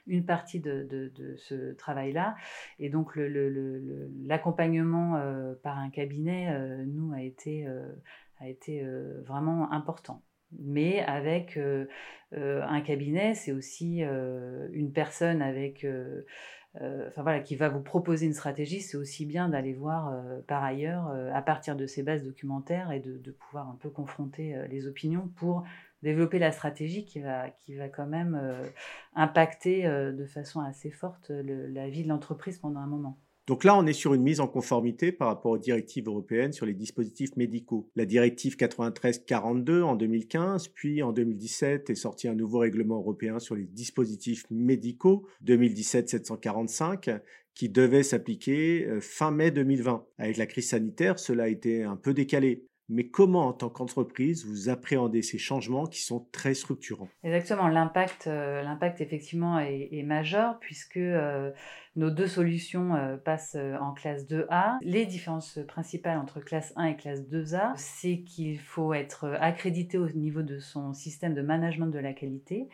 une 0.06 0.24
partie 0.24 0.60
de, 0.60 1.12
ce 1.36 1.72
travail-là. 1.72 2.36
Et 2.78 2.90
donc 2.90 3.16
l'accompagnement 3.16 5.20
par 5.62 5.78
un 5.78 5.90
cabinet, 5.90 6.84
nous, 6.86 7.12
a 7.12 7.22
été, 7.22 7.66
a 8.40 8.48
été 8.48 8.84
vraiment 9.24 9.72
important. 9.72 10.22
Mais 10.58 11.00
avec 11.00 11.58
un 12.32 12.80
cabinet, 12.82 13.34
c'est 13.34 13.52
aussi 13.52 14.02
une 14.02 14.92
personne 14.92 15.42
avec 15.42 15.84
euh, 15.84 16.22
enfin 16.80 17.22
voilà, 17.22 17.40
qui 17.40 17.54
va 17.54 17.68
vous 17.68 17.82
proposer 17.82 18.26
une 18.26 18.32
stratégie, 18.32 18.80
c'est 18.80 18.96
aussi 18.96 19.26
bien 19.26 19.48
d'aller 19.48 19.74
voir 19.74 20.08
euh, 20.08 20.40
par 20.46 20.64
ailleurs 20.64 21.08
euh, 21.08 21.30
à 21.34 21.42
partir 21.42 21.76
de 21.76 21.86
ces 21.86 22.02
bases 22.02 22.22
documentaires 22.22 22.92
et 22.92 23.00
de, 23.00 23.30
pouvoir 23.30 23.68
un 23.68 23.76
peu 23.80 23.90
confronter 23.90 24.56
les 24.68 24.86
opinions 24.86 25.28
pour 25.36 25.64
développer 26.02 26.38
la 26.38 26.50
stratégie 26.50 27.04
qui 27.04 27.20
va, 27.20 27.50
qui 27.50 27.74
va 27.74 27.88
quand 27.88 28.06
même 28.06 28.40
impacter 29.14 29.84
de 29.84 30.26
façon 30.26 30.60
assez 30.60 30.90
forte 30.90 31.30
la 31.30 31.88
vie 31.88 32.02
de 32.04 32.08
l'entreprise 32.08 32.58
pendant 32.58 32.80
un 32.80 32.86
moment. 32.86 33.18
Donc 33.48 33.64
là, 33.64 33.76
on 33.76 33.86
est 33.86 33.92
sur 33.92 34.14
une 34.14 34.22
mise 34.22 34.38
en 34.38 34.46
conformité 34.46 35.10
par 35.10 35.28
rapport 35.28 35.52
aux 35.52 35.58
directives 35.58 36.06
européennes 36.06 36.52
sur 36.52 36.64
les 36.64 36.74
dispositifs 36.74 37.36
médicaux. 37.36 37.90
La 37.96 38.04
directive 38.04 38.56
93-42 38.56 39.82
en 39.82 39.96
2015, 39.96 40.68
puis 40.68 41.02
en 41.02 41.12
2017 41.12 41.90
est 41.90 41.94
sorti 41.96 42.28
un 42.28 42.34
nouveau 42.34 42.58
règlement 42.60 42.98
européen 42.98 43.40
sur 43.40 43.56
les 43.56 43.64
dispositifs 43.64 44.44
médicaux 44.50 45.26
2017-745 45.44 47.20
qui 47.54 47.68
devait 47.68 48.02
s'appliquer 48.02 48.86
euh, 48.86 49.00
fin 49.00 49.30
mai 49.30 49.50
2020. 49.50 50.06
Avec 50.18 50.36
la 50.36 50.46
crise 50.46 50.70
sanitaire, 50.70 51.18
cela 51.18 51.44
a 51.44 51.48
été 51.48 51.82
un 51.82 51.96
peu 51.96 52.14
décalé. 52.14 52.66
mais 52.88 53.08
comment 53.08 53.48
en 53.48 53.52
tant 53.52 53.70
qu'entreprise 53.70 54.44
vous 54.44 54.68
appréhendez 54.68 55.22
ces 55.22 55.38
changements 55.38 55.86
qui 55.86 56.02
sont 56.02 56.26
très 56.32 56.54
structurants? 56.54 57.08
Exactement, 57.22 57.68
l'impact, 57.68 58.26
euh, 58.26 58.62
l'impact 58.62 59.00
effectivement 59.00 59.58
est, 59.58 60.02
majeur 60.02 60.58
puisque 60.60 60.96
euh, 60.96 61.50
nos 61.96 62.10
deux 62.10 62.26
solutions 62.26 62.94
euh, 62.94 63.16
passent 63.16 63.56
en 63.80 63.92
classe 63.92 64.26
2A. 64.26 64.78
Les 64.82 65.06
différences 65.06 65.58
principales 65.68 66.18
entre 66.18 66.40
classe 66.40 66.72
1 66.76 66.84
et 66.86 66.96
classe 66.96 67.20
2A, 67.22 67.72
c'est 67.76 68.20
qu'il 68.20 68.58
faut 68.58 68.94
être 68.94 69.36
accrédité 69.40 69.98
au 69.98 70.08
niveau 70.10 70.42
de 70.42 70.58
son 70.58 70.92
système 70.92 71.34
de 71.34 71.42
management 71.42 71.88
de 71.88 71.98
la 71.98 72.12
qualité. 72.12 72.68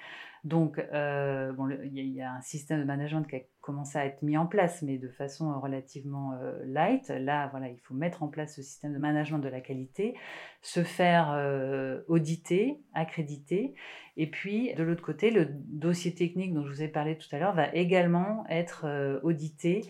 Donc, 0.44 0.78
euh, 0.78 1.52
bon, 1.52 1.68
il 1.70 1.98
y, 1.98 2.22
a 2.22 2.32
un 2.32 2.40
système 2.40 2.80
de 2.80 2.84
management 2.84 3.24
qui 3.24 3.36
a 3.36 3.40
commencé 3.60 3.98
à 3.98 4.06
être 4.06 4.22
mis 4.22 4.36
en 4.36 4.46
place, 4.46 4.82
mais 4.82 4.96
de 4.96 5.08
façon 5.08 5.50
euh, 5.50 5.58
relativement 5.58 6.32
euh, 6.40 6.62
light. 6.64 7.08
Là, 7.08 7.48
voilà, 7.48 7.68
il 7.68 7.78
faut 7.80 7.94
mettre 7.94 8.22
en 8.22 8.28
place 8.28 8.56
ce 8.56 8.62
système 8.62 8.92
de 8.92 8.98
management 8.98 9.40
de 9.40 9.48
la 9.48 9.60
qualité, 9.60 10.14
se 10.62 10.82
faire 10.82 11.36
auditer, 12.08 12.80
accréditer. 12.94 13.74
Et 14.18 14.26
puis, 14.26 14.74
de 14.74 14.82
l'autre 14.82 15.02
côté, 15.02 15.30
le 15.30 15.46
dossier 15.48 16.12
technique 16.12 16.52
dont 16.52 16.66
je 16.66 16.72
vous 16.72 16.82
ai 16.82 16.88
parlé 16.88 17.16
tout 17.16 17.28
à 17.32 17.38
l'heure 17.38 17.54
va 17.54 17.72
également 17.72 18.44
être 18.50 19.20
audité 19.22 19.84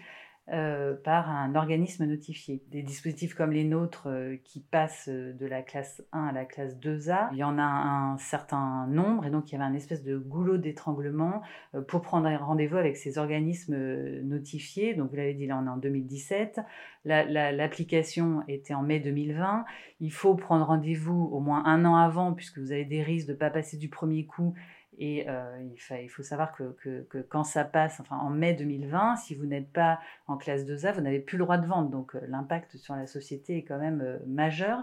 euh, 0.50 0.94
par 0.94 1.28
un 1.28 1.54
organisme 1.54 2.06
notifié. 2.06 2.62
Des 2.70 2.80
dispositifs 2.82 3.34
comme 3.34 3.52
les 3.52 3.64
nôtres 3.64 4.06
euh, 4.06 4.36
qui 4.44 4.60
passent 4.60 5.10
euh, 5.10 5.34
de 5.34 5.44
la 5.44 5.60
classe 5.60 6.02
1 6.12 6.28
à 6.28 6.32
la 6.32 6.46
classe 6.46 6.74
2A, 6.78 7.28
il 7.32 7.38
y 7.38 7.44
en 7.44 7.58
a 7.58 7.62
un 7.62 8.16
certain 8.16 8.86
nombre 8.86 9.26
et 9.26 9.30
donc 9.30 9.50
il 9.50 9.52
y 9.52 9.54
avait 9.56 9.64
un 9.64 9.74
espèce 9.74 10.02
de 10.02 10.16
goulot 10.16 10.56
d'étranglement 10.56 11.42
pour 11.86 12.00
prendre 12.00 12.30
rendez-vous 12.42 12.78
avec 12.78 12.96
ces 12.96 13.18
organismes 13.18 13.76
notifiés. 14.22 14.94
Donc 14.94 15.10
vous 15.10 15.16
l'avez 15.16 15.34
dit, 15.34 15.46
là 15.46 15.60
on 15.62 15.66
est 15.66 15.70
en 15.70 15.76
2017. 15.76 16.60
L'application 17.04 18.42
était 18.48 18.72
en 18.72 18.82
mai 18.82 19.00
2020. 19.00 19.66
Il 20.00 20.12
faut 20.12 20.34
prendre 20.34 20.64
rendez-vous 20.64 21.28
au 21.30 21.40
moins 21.40 21.62
un 21.66 21.84
an 21.84 21.96
avant 21.96 22.32
puisque 22.32 22.58
vous 22.58 22.72
avez 22.72 22.86
des 22.86 23.02
risques 23.02 23.28
de 23.28 23.32
ne 23.32 23.38
pas 23.38 23.50
passer 23.50 23.76
du 23.76 23.90
premier 23.90 24.24
coup 24.24 24.54
et 25.00 25.28
euh, 25.28 25.62
il, 26.02 26.08
faut 26.08 26.24
savoir 26.24 26.52
que, 26.52 27.06
quand 27.28 27.44
ça 27.44 27.64
passe, 27.64 28.00
enfin 28.00 28.16
en 28.16 28.30
mai 28.30 28.54
2020, 28.54 29.16
si 29.16 29.36
vous 29.36 29.46
n'êtes 29.46 29.72
pas 29.72 30.00
en 30.26 30.36
classe 30.36 30.64
2A, 30.64 30.92
vous 30.92 31.00
n'avez 31.00 31.20
plus 31.20 31.38
le 31.38 31.44
droit 31.44 31.56
de 31.56 31.66
vendre. 31.66 31.88
Donc 31.88 32.16
euh, 32.16 32.20
l'impact 32.26 32.76
sur 32.76 32.96
la 32.96 33.06
société 33.06 33.58
est 33.58 33.62
quand 33.62 33.78
même 33.78 34.00
euh, 34.00 34.18
majeur. 34.26 34.82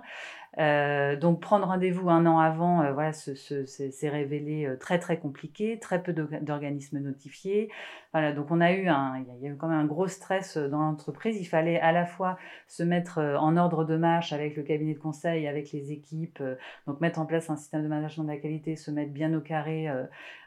Donc 0.58 1.42
prendre 1.42 1.68
rendez-vous 1.68 2.10
un 2.10 2.26
an 2.26 2.40
avant, 2.40 2.92
voilà, 2.94 3.12
c'est 3.12 4.10
révélé 4.10 4.74
très 4.80 5.00
très 5.00 5.18
compliqué, 5.20 5.80
très 5.80 6.02
peu 6.02 6.14
d'organismes 6.14 7.00
notifiés. 7.00 7.70
Voilà, 8.14 8.32
donc 8.32 8.50
on 8.50 8.62
a 8.62 8.72
eu 8.72 8.88
il 8.88 9.42
y 9.42 9.48
a 9.48 9.50
eu 9.50 9.58
quand 9.58 9.68
même 9.68 9.80
un 9.80 9.86
gros 9.86 10.08
stress 10.08 10.58
dans 10.58 10.80
l'entreprise. 10.80 11.38
Il 11.42 11.46
fallait 11.46 11.80
à 11.82 11.92
la 11.92 12.06
fois 12.06 12.38
se 12.68 12.84
mettre 12.84 13.20
en 13.20 13.58
ordre 13.58 13.84
de 13.84 13.98
marche 13.98 14.32
avec 14.32 14.56
le 14.56 14.64
cabinet 14.64 14.94
de 14.94 15.00
conseil, 15.00 15.48
avec 15.48 15.74
les 15.74 15.92
équipes, 15.92 16.42
donc 16.88 17.02
mettre 17.02 17.20
en 17.20 17.26
place 17.26 17.50
un 17.50 17.58
système 17.58 17.84
de 17.84 17.90
management 17.90 18.24
de 18.24 18.30
la 18.30 18.38
qualité, 18.38 18.78
se 18.78 18.92
mettre 18.92 19.12
bien 19.12 19.34
au 19.34 19.42
carré 19.42 19.90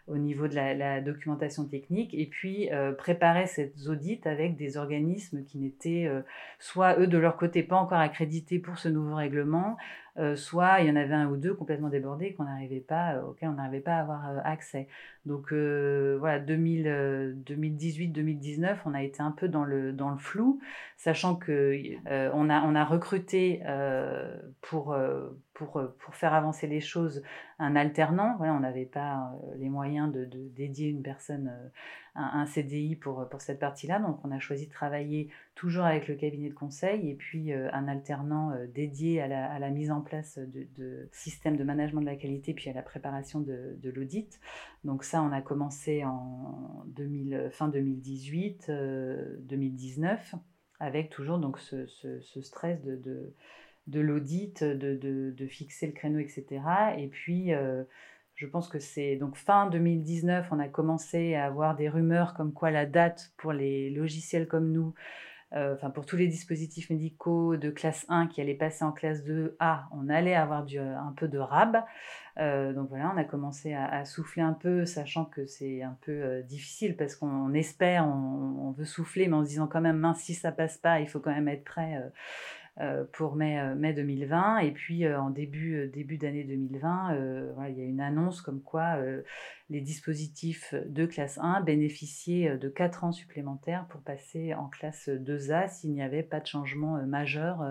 au 0.09 0.17
niveau 0.17 0.49
de 0.49 0.55
la, 0.55 1.01
documentation 1.01 1.65
technique, 1.65 2.15
et 2.15 2.27
puis 2.27 2.71
euh, 2.73 2.93
préparer 2.93 3.47
cette 3.47 3.75
audit 3.87 4.27
avec 4.27 4.57
des 4.57 4.77
organismes 4.77 5.45
qui 5.45 5.59
n'étaient 5.59 6.07
euh, 6.07 6.23
soit 6.59 6.99
eux 6.99 7.07
de 7.07 7.19
leur 7.19 7.37
côté 7.37 7.63
pas 7.63 7.77
encore 7.77 7.99
accrédités 7.99 8.59
pour 8.59 8.79
ce 8.79 8.89
nouveau 8.89 9.15
règlement, 9.15 9.77
euh, 10.19 10.37
soit 10.37 10.81
il 10.81 10.89
y 10.89 10.91
en 10.91 10.97
avait 10.97 11.15
un 11.15 11.29
ou 11.29 11.37
deux 11.37 11.55
complètement 11.55 11.89
débordés 11.89 12.35
qu'on 12.35 12.45
n'arrivait 12.45 12.81
pas, 12.81 13.23
auxquels 13.23 13.49
on 13.49 13.55
n'arrivait 13.55 13.81
pas 13.81 13.97
à 13.97 14.01
avoir 14.01 14.23
accès. 14.45 14.89
Donc 15.27 15.53
voilà, 15.53 16.41
2018-2019, 16.41 18.79
on 18.87 18.95
a 18.95 19.03
été 19.03 19.23
un 19.23 19.31
peu 19.31 19.49
dans 19.49 19.65
le, 19.65 19.93
dans 19.93 20.11
le 20.11 20.19
flou, 20.19 20.61
sachant 20.97 21.37
que 21.37 21.79
on, 22.33 22.51
a, 22.51 22.63
on 22.63 22.75
a 22.75 22.85
recruté 22.85 23.63
pour, 24.63 24.97
pour, 25.53 25.83
pour 25.99 26.15
faire 26.15 26.33
avancer 26.33 26.67
les 26.67 26.81
choses 26.81 27.23
un 27.59 27.77
alternant. 27.77 28.37
Voilà, 28.39 28.55
on 28.55 28.61
n'avait 28.61 28.87
pas 28.87 29.33
les 29.59 29.69
moyens 29.69 30.11
de, 30.13 30.27
dédier 30.57 30.89
une 30.89 31.03
personne, 31.03 31.53
euh, 32.19 32.23
un, 32.23 32.47
CDI 32.47 32.97
pour, 32.97 33.29
pour 33.29 33.41
cette 33.41 33.59
partie-là. 33.59 33.99
Donc 33.99 34.25
on 34.25 34.31
a 34.31 34.39
choisi 34.39 34.67
de 34.67 34.73
travailler 34.73 35.29
toujours 35.55 35.85
avec 35.85 36.09
le 36.09 36.15
cabinet 36.15 36.49
de 36.49 36.55
conseil 36.55 37.11
et 37.11 37.15
puis 37.15 37.53
euh, 37.53 37.69
un 37.73 37.89
alternant 37.89 38.53
euh, 38.53 38.67
dédié 38.67 39.21
à 39.21 39.59
la, 39.59 39.71
mise 39.71 39.91
en 39.91 40.01
place 40.01 40.39
de, 40.39 40.67
de, 40.77 41.09
systèmes 41.13 41.57
de 41.57 41.65
management 41.65 42.01
de 42.01 42.07
la 42.07 42.17
qualité 42.17 42.55
puis 42.55 42.71
à 42.71 42.73
la 42.73 42.83
préparation 42.83 43.41
de, 43.41 43.79
l'audit. 43.95 44.41
Donc 44.85 45.05
ça, 45.05 45.23
on 45.23 45.33
a 45.33 45.41
commencé 45.41 46.05
en 46.05 46.85
2000, 46.87 47.49
fin 47.53 47.69
2018, 47.69 48.71
2019 49.41 50.35
avec 50.81 51.11
toujours 51.11 51.39
donc 51.39 51.59
ce, 51.59 51.87
stress 52.41 52.83
de, 52.83 53.35
de, 53.87 54.01
l'audit, 54.01 54.63
de, 54.63 55.47
fixer 55.47 55.87
le 55.87 55.93
créneau, 55.93 56.19
etc. 56.19 56.61
Et 56.99 57.09
puis, 57.09 57.51
je 58.39 58.47
pense 58.47 58.69
que 58.69 58.79
c'est 58.79 59.17
donc 59.17 59.37
fin 59.37 59.67
2019, 59.67 60.47
on 60.53 60.61
a 60.61 60.69
commencé 60.69 61.35
à 61.35 61.47
avoir 61.47 61.75
des 61.75 61.89
rumeurs 61.89 62.35
comme 62.35 62.53
quoi 62.53 62.71
la 62.71 62.87
date 62.87 63.33
pour 63.37 63.53
les 63.53 63.91
logiciels 63.91 64.47
comme 64.47 64.71
nous, 64.71 64.95
euh, 65.55 65.75
enfin 65.75 65.91
pour 65.91 66.07
tous 66.07 66.17
les 66.17 66.29
dispositifs 66.29 66.89
médicaux 66.89 67.57
de 67.57 67.69
classe 67.71 68.07
1 68.09 68.29
qui 68.29 68.41
allaient 68.41 68.55
passer 68.55 68.85
en 68.85 68.93
classe 68.93 69.25
2A, 69.25 69.87
on 69.91 70.09
allait 70.09 70.37
avoir 70.37 70.65
du, 70.65 70.79
un 70.79 71.13
peu 71.17 71.27
de 71.27 71.39
rab. 71.39 71.83
Euh, 72.39 72.73
donc 72.73 72.91
voilà, 72.91 73.11
on 73.13 73.19
a 73.19 73.25
commencé 73.25 73.75
à, 73.75 74.05
souffler 74.05 74.43
un 74.43 74.53
peu, 74.53 74.87
sachant 74.87 75.25
que 75.25 75.45
c'est 75.47 75.83
un 75.83 75.99
peu 76.03 76.13
euh, 76.13 76.43
difficile 76.43 76.97
parce 76.97 77.17
qu'on 77.17 77.53
espère, 77.55 78.07
on, 78.07 78.71
veut 78.71 78.85
souffler, 78.85 79.27
mais 79.27 79.35
en 79.35 79.43
se 79.43 79.49
disant 79.49 79.67
quand 79.67 79.81
même, 79.81 79.99
mince, 79.99 80.21
si 80.21 80.35
ça 80.35 80.53
passe 80.53 80.79
pas, 80.79 81.01
il 81.01 81.09
faut 81.09 81.19
quand 81.19 81.33
même 81.33 81.49
être 81.49 81.65
prêt. 81.65 82.01
Euh, 82.81 83.03
pour 83.13 83.35
mai, 83.35 83.59
euh, 83.59 83.75
mai 83.75 83.93
2020. 83.93 84.59
Et 84.59 84.71
puis 84.71 85.05
euh, 85.05 85.21
en 85.21 85.31
début, 85.31 85.89
début 85.93 86.17
d'année 86.17 86.45
2020, 86.45 87.17
il 87.69 87.77
y 87.77 87.81
a 87.81 87.85
une 87.85 88.01
annonce 88.01 88.41
comme 88.41 88.63
quoi 88.63 88.99
les 89.71 89.81
dispositifs 89.81 90.75
de 90.87 91.05
classe 91.07 91.39
1 91.39 91.61
bénéficiaient 91.63 92.57
de 92.57 92.69
4 92.69 93.05
ans 93.05 93.13
supplémentaires 93.13 93.87
pour 93.89 94.01
passer 94.01 94.55
en 94.55 94.69
classe 94.69 95.09
2A 95.09 95.69
s'il 95.69 95.93
n'y 95.93 96.03
avait 96.03 96.23
pas 96.23 96.41
de 96.41 96.47
changement 96.47 97.03
majeur 97.07 97.65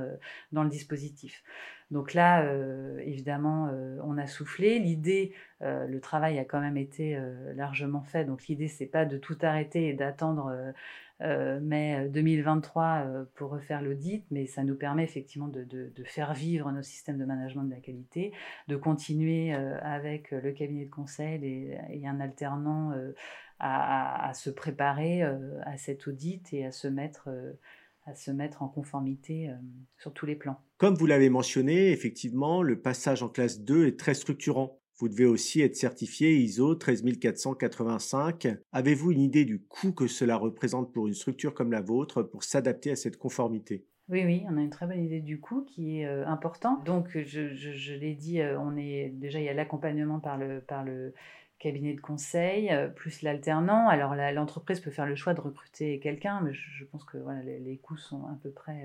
dans 0.52 0.64
le 0.64 0.70
dispositif. 0.70 1.44
Donc 1.90 2.14
là, 2.14 2.46
évidemment, 3.00 3.72
on 4.04 4.18
a 4.18 4.28
soufflé. 4.28 4.80
L'idée, 4.80 5.34
le 5.62 6.00
travail 6.00 6.38
a 6.38 6.46
quand 6.46 6.60
même 6.60 6.78
été 6.78 7.20
largement 7.56 8.04
fait. 8.04 8.26
Donc 8.26 8.46
l'idée, 8.48 8.68
c'est 8.68 8.86
pas 8.86 9.06
de 9.06 9.18
tout 9.18 9.38
arrêter 9.42 9.88
et 9.88 9.94
d'attendre 9.94 10.54
mai 11.20 12.10
2023 12.10 12.84
euh, 12.84 13.26
pour 13.36 13.52
refaire 13.52 13.82
l'audit, 13.82 14.24
mais 14.32 14.46
ça 14.46 14.64
nous 14.64 14.76
permet 14.76 15.04
effectivement 15.04 15.48
de, 15.48 15.92
faire 16.06 16.34
vivre 16.34 16.72
nos 16.72 16.84
systèmes 16.84 17.18
de 17.18 17.26
management 17.26 17.64
de 17.64 17.72
la 17.72 17.80
qualité, 17.80 18.32
de 18.68 18.76
continuer 18.76 19.54
euh, 19.54 19.78
avec 19.82 20.32
le 20.32 20.52
cabinet 20.52 20.86
de 20.86 20.92
conseil 20.92 21.44
et, 21.90 22.08
un 22.08 22.20
alternant 22.20 22.94
à, 23.60 24.32
se 24.34 24.50
préparer 24.50 25.24
à 25.24 25.78
cet 25.78 26.08
audit 26.08 26.54
et 26.54 26.66
à 26.66 26.72
se 26.72 26.88
mettre 26.88 27.30
à 28.06 28.16
se 28.16 28.32
mettre 28.32 28.64
en 28.64 28.70
conformité 28.70 29.50
sur 29.98 30.14
tous 30.14 30.26
les 30.26 30.36
plans. 30.36 30.62
Comme 30.78 30.96
vous 30.96 31.08
l'avez 31.08 31.30
mentionné, 31.30 31.92
effectivement, 31.92 32.64
le 32.64 32.80
passage 32.80 33.22
en 33.22 33.28
classe 33.28 33.60
2 33.60 33.88
est 33.88 34.00
très 34.00 34.14
structurant. 34.14 34.80
Vous 35.00 35.10
devez 35.10 35.26
aussi 35.26 35.62
être 35.62 35.76
certifié 35.76 36.38
ISO 36.38 36.74
13485. 36.74 38.48
Avez-vous 38.72 39.12
une 39.12 39.22
idée 39.22 39.46
du 39.46 39.60
coût 39.60 39.92
que 39.92 40.08
cela 40.08 40.38
représente 40.38 40.92
pour 40.92 41.08
une 41.08 41.14
structure 41.14 41.54
comme 41.54 41.72
la 41.72 41.82
vôtre 41.82 42.24
pour 42.24 42.44
s'adapter 42.44 42.90
à 42.90 42.96
cette 42.96 43.18
conformité? 43.18 43.86
Oui, 44.10 44.24
oui, 44.26 44.44
on 44.50 44.58
a 44.58 44.62
une 44.62 44.72
très 44.72 44.88
bonne 44.88 45.04
idée 45.04 45.20
du 45.20 45.40
coût 45.40 45.66
qui 45.66 46.00
est 46.00 46.08
euh, 46.08 46.26
important. 46.26 46.82
Donc, 46.86 47.10
je, 47.16 47.94
l'ai 47.94 48.16
dit, 48.16 48.42
euh, 48.42 48.58
on 48.60 48.76
est 48.76 49.10
déjà 49.10 49.40
il 49.40 49.46
y 49.46 49.50
a 49.50 49.54
l'accompagnement 49.54 50.20
par 50.20 50.38
le, 50.38 51.14
cabinet 51.60 51.94
de 51.94 52.02
conseil, 52.02 52.72
euh, 52.72 52.88
plus 52.88 53.22
l'alternant. 53.22 53.90
Alors, 53.90 54.16
l'entreprise 54.16 54.80
peut 54.80 54.92
faire 54.92 55.06
le 55.06 55.16
choix 55.16 55.34
de 55.34 55.42
recruter 55.42 56.00
quelqu'un, 56.00 56.42
mais 56.42 56.54
je, 56.54 56.86
pense 56.86 57.04
que 57.04 57.18
les, 57.44 57.78
coûts 57.78 57.98
sont 57.98 58.26
à 58.28 58.40
peu 58.42 58.50
près 58.50 58.84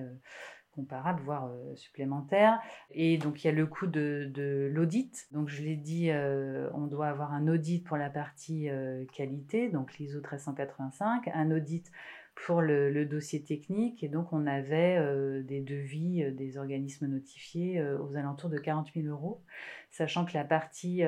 comparable, 0.72 1.22
voire 1.22 1.46
euh, 1.46 1.74
supplémentaire. 1.76 2.60
Et 2.90 3.18
donc 3.18 3.42
il 3.42 3.46
y 3.46 3.50
a 3.50 3.52
le 3.52 3.66
coût 3.66 3.86
de, 3.86 4.70
l'audit. 4.72 5.26
Donc 5.32 5.48
je 5.48 5.62
l'ai 5.62 5.76
dit, 5.76 6.10
euh, 6.10 6.68
on 6.74 6.86
doit 6.86 7.08
avoir 7.08 7.32
un 7.32 7.48
audit 7.48 7.84
pour 7.84 7.96
la 7.96 8.10
partie 8.10 8.68
euh, 8.68 9.04
qualité, 9.12 9.68
donc 9.68 9.98
l'ISO 9.98 10.18
1385, 10.18 11.30
un 11.32 11.50
audit 11.50 11.90
pour 12.34 12.62
le, 12.62 13.04
dossier 13.04 13.42
technique. 13.42 14.02
Et 14.02 14.08
donc 14.08 14.32
on 14.32 14.46
avait 14.46 14.98
des 15.42 15.60
devis 15.60 16.32
des 16.32 16.56
organismes 16.56 17.06
notifiés 17.06 17.82
aux 17.82 18.16
alentours 18.16 18.48
de 18.48 18.58
40 18.58 18.90
000 18.94 19.06
euros, 19.08 19.42
sachant 19.90 20.24
que 20.24 20.32
la 20.32 20.44
partie 20.44 21.02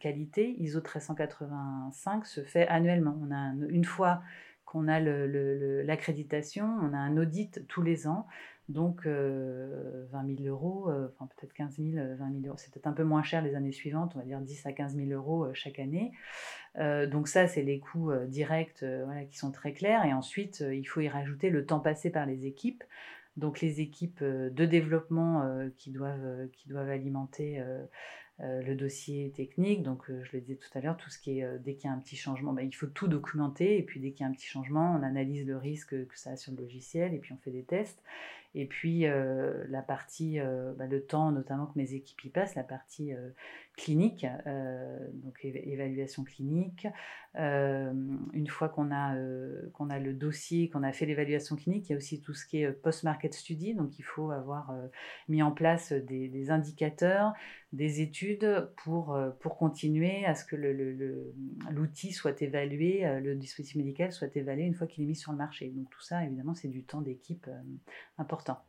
qualité, 0.00 0.56
ISO 0.58 0.80
1385, 0.80 2.26
se 2.26 2.42
fait 2.42 2.66
annuellement. 2.66 3.16
On 3.22 3.32
a 3.32 3.52
une 3.68 3.84
fois 3.84 4.22
qu'on 4.72 4.88
a 4.88 5.00
l'accréditation, 5.00 6.64
on 6.80 6.94
a 6.94 6.96
un 6.96 7.18
audit 7.18 7.66
tous 7.68 7.82
les 7.82 8.06
ans. 8.06 8.26
Donc, 8.68 9.06
20 9.06 9.10
euh, 9.10 10.06
000 10.36 10.48
euros, 10.48 10.88
euh, 10.88 11.08
enfin 11.12 11.28
peut-être 11.36 11.52
15 11.52 11.76
000, 11.78 12.06
20 12.16 12.16
000 12.16 12.46
euros, 12.46 12.56
c'est 12.56 12.72
peut-être 12.72 12.86
un 12.86 12.92
peu 12.92 13.02
moins 13.02 13.22
cher 13.22 13.42
les 13.42 13.54
années 13.54 13.72
suivantes, 13.72 14.12
on 14.14 14.20
va 14.20 14.24
dire 14.24 14.40
10 14.40 14.66
à 14.66 14.72
15 14.72 14.96
000 14.96 15.10
euros 15.10 15.44
euh, 15.44 15.54
chaque 15.54 15.78
année. 15.78 16.12
donc 16.76 17.28
ça, 17.28 17.46
c'est 17.48 17.62
les 17.62 17.80
coûts 17.80 18.12
directs 18.28 18.84
voilà, 19.04 19.24
qui 19.24 19.36
sont 19.36 19.50
très 19.50 19.72
clairs. 19.72 20.04
Et 20.06 20.12
ensuite, 20.12 20.60
il 20.60 20.84
faut 20.84 21.00
y 21.00 21.08
rajouter 21.08 21.50
le 21.50 21.66
temps 21.66 21.80
passé 21.80 22.10
par 22.10 22.24
les 22.24 22.46
équipes. 22.46 22.84
donc 23.36 23.60
les 23.60 23.80
équipes 23.80 24.22
de 24.22 24.64
développement 24.64 25.46
qui, 25.76 25.90
doivent, 25.90 26.48
qui 26.52 26.68
doivent 26.68 26.88
alimenter 26.88 27.62
le 28.38 28.74
dossier 28.74 29.32
technique. 29.32 29.82
Donc 29.82 30.04
je 30.08 30.32
le 30.32 30.40
disais 30.40 30.56
tout 30.56 30.78
à 30.78 30.80
l'heure, 30.80 30.96
tout 30.96 31.10
ce 31.10 31.18
qui 31.18 31.40
est 31.40 31.58
dès 31.58 31.74
qu'il 31.74 31.90
y 31.90 31.92
a 31.92 31.94
un 31.94 31.98
petit 31.98 32.16
changement, 32.16 32.54
bah, 32.54 32.62
il 32.62 32.74
faut 32.74 32.86
tout 32.86 33.08
documenter 33.08 33.76
et 33.76 33.82
puis 33.82 34.00
dès 34.00 34.12
qu'il 34.12 34.24
y 34.24 34.26
a 34.26 34.28
un 34.28 34.32
petit 34.32 34.46
changement, 34.46 34.96
on 34.98 35.02
analyse 35.02 35.46
le 35.46 35.58
risque 35.58 35.90
que 35.90 36.18
ça 36.18 36.30
a 36.30 36.36
sur 36.36 36.52
le 36.52 36.62
logiciel 36.62 37.12
et 37.12 37.18
puis 37.18 37.34
on 37.34 37.38
fait 37.38 37.50
des 37.50 37.64
tests. 37.64 38.02
Et 38.54 38.66
puis 38.66 39.06
euh, 39.06 39.64
la 39.68 39.82
partie, 39.82 40.38
euh, 40.38 40.72
bah, 40.76 40.86
le 40.86 41.04
temps 41.04 41.30
notamment 41.32 41.66
que 41.66 41.78
mes 41.78 41.94
équipes 41.94 42.24
y 42.24 42.28
passent, 42.28 42.54
la 42.54 42.64
partie 42.64 43.14
euh, 43.14 43.30
clinique, 43.76 44.26
donc 45.14 45.38
évaluation 45.44 46.24
clinique. 46.24 46.86
une 47.34 48.46
fois 48.48 48.68
qu'on 48.68 48.92
a, 48.92 49.16
qu'on 49.72 49.90
a 49.90 49.98
le 49.98 50.12
dossier, 50.12 50.68
qu'on 50.68 50.82
a 50.82 50.92
fait 50.92 51.06
l'évaluation 51.06 51.56
clinique, 51.56 51.88
il 51.88 51.92
y 51.92 51.94
a 51.94 51.96
aussi 51.96 52.20
tout 52.20 52.34
ce 52.34 52.46
qui 52.46 52.62
est 52.62 52.72
post-market 52.72 53.32
study, 53.34 53.74
donc 53.74 53.98
il 53.98 54.02
faut 54.02 54.30
avoir 54.30 54.74
mis 55.28 55.42
en 55.42 55.52
place 55.52 55.92
des, 55.92 56.28
des, 56.28 56.50
indicateurs, 56.50 57.32
des 57.72 58.02
études 58.02 58.68
pour, 58.76 59.18
pour 59.40 59.56
continuer 59.56 60.26
à 60.26 60.34
ce 60.34 60.44
que 60.44 60.56
l'outil 60.56 62.08
le, 62.08 62.12
soit 62.12 62.42
évalué, 62.42 63.20
le 63.20 63.34
dispositif 63.36 63.76
médical 63.76 64.12
soit 64.12 64.36
évalué 64.36 64.64
une 64.64 64.74
fois 64.74 64.86
qu'il 64.86 65.04
est 65.04 65.08
mis 65.08 65.16
sur 65.16 65.32
le 65.32 65.38
marché. 65.38 65.70
Donc 65.70 65.88
tout 65.90 66.02
ça, 66.02 66.24
évidemment, 66.24 66.54
c'est 66.54 66.68
du 66.68 66.84
temps 66.84 67.00
d'équipe 67.00 67.48
important. 68.18 68.62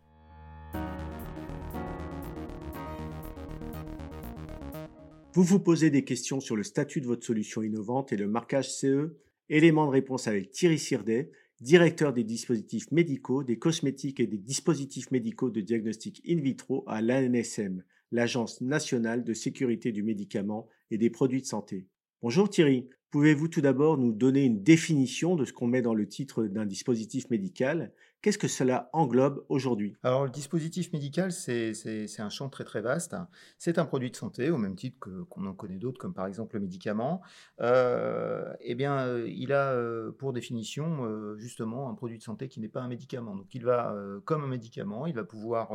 Vous 5.36 5.42
vous 5.42 5.60
posez 5.60 5.90
des 5.90 6.04
questions 6.04 6.40
sur 6.40 6.56
le 6.56 6.62
statut 6.62 7.02
de 7.02 7.08
votre 7.08 7.26
solution 7.26 7.64
innovante 7.64 8.14
et 8.14 8.18
le 8.18 8.28
marquage 8.28 8.72
CE 8.72 9.18
Élément 9.50 9.88
de 9.88 9.92
réponse 9.92 10.28
avec 10.28 10.52
Thierry 10.52 10.78
Sirdet, 10.78 11.32
directeur 11.60 12.14
des 12.14 12.24
dispositifs 12.24 12.92
médicaux, 12.92 13.44
des 13.44 13.58
cosmétiques 13.58 14.20
et 14.20 14.28
des 14.28 14.38
dispositifs 14.38 15.10
médicaux 15.10 15.50
de 15.50 15.60
diagnostic 15.60 16.22
in 16.30 16.40
vitro 16.40 16.84
à 16.86 17.02
l'ANSM, 17.02 17.84
l'Agence 18.12 18.62
nationale 18.62 19.24
de 19.24 19.34
sécurité 19.34 19.92
du 19.92 20.04
médicament 20.04 20.70
et 20.92 21.00
des 21.00 21.10
produits 21.10 21.42
de 21.42 21.48
santé. 21.48 21.88
Bonjour 22.22 22.48
Thierry, 22.48 22.88
pouvez-vous 23.14 23.48
tout 23.48 23.62
d'abord 23.62 24.00
nous 24.00 24.12
donner 24.12 24.44
une 24.44 24.64
définition 24.64 25.36
de 25.36 25.46
ce 25.46 25.54
qu'on 25.54 25.68
met 25.68 25.84
dans 25.84 25.94
le 25.94 26.08
titre 26.08 26.46
d'un 26.46 26.66
dispositif 26.66 27.30
médical? 27.30 27.92
Qu'est-ce 28.24 28.38
que 28.38 28.48
cela 28.48 28.90
englobe 28.94 29.46
aujourd'hui? 29.50 29.98
Alors, 30.02 30.24
le 30.24 30.30
dispositif 30.30 30.94
médical, 30.94 31.34
c'est 31.34 31.74
un 32.20 32.30
champ 32.30 32.48
très 32.48 32.64
très 32.64 32.80
vaste. 32.80 33.18
C'est 33.58 33.78
un 33.80 33.86
produit 33.86 34.10
de 34.10 34.16
santé, 34.16 34.50
au 34.50 34.58
même 34.58 34.78
titre 34.78 34.98
qu'on 35.30 35.46
en 35.46 35.54
connaît 35.54 35.78
d'autres, 35.78 36.00
comme 36.00 36.14
par 36.14 36.26
exemple 36.26 36.56
le 36.56 36.62
médicament. 36.62 37.22
Euh, 37.60 38.54
eh 38.62 38.76
bien, 38.76 38.98
euh, 39.00 39.28
il 39.28 39.52
a 39.52 39.74
euh, 39.74 40.14
pour 40.14 40.32
définition 40.32 41.04
euh, 41.04 41.38
justement 41.38 41.90
un 41.90 41.96
produit 41.96 42.18
de 42.18 42.24
santé 42.24 42.48
qui 42.48 42.62
n'est 42.62 42.70
pas 42.70 42.80
un 42.80 42.88
médicament. 42.88 43.36
Donc, 43.36 43.54
il 43.54 43.66
va, 43.66 43.94
comme 44.24 44.46
un 44.46 44.48
médicament, 44.48 45.06
il 45.06 45.16
va 45.16 45.26
pouvoir 45.26 45.74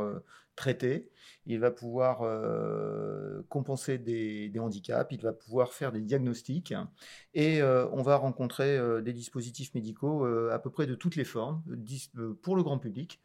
traiter, 0.55 1.11
il 1.45 1.59
va 1.59 1.69
pouvoir 1.69 2.21
compenser 3.47 3.99
des, 3.99 4.49
des, 4.49 4.59
handicaps, 4.59 5.11
il 5.11 5.21
va 5.21 5.33
pouvoir 5.33 5.71
faire 5.71 5.91
des 5.91 6.01
diagnostics, 6.01 6.73
et 7.33 7.61
on 7.63 8.01
va 8.01 8.15
rencontrer 8.17 8.79
des 9.01 9.13
dispositifs 9.13 9.73
médicaux 9.75 10.25
à 10.25 10.59
peu 10.59 10.69
près 10.69 10.87
de 10.87 10.95
toutes 10.95 11.15
les 11.15 11.25
formes 11.25 11.61
pour 12.41 12.55
le 12.55 12.63
grand 12.63 12.79
public, 12.79 13.19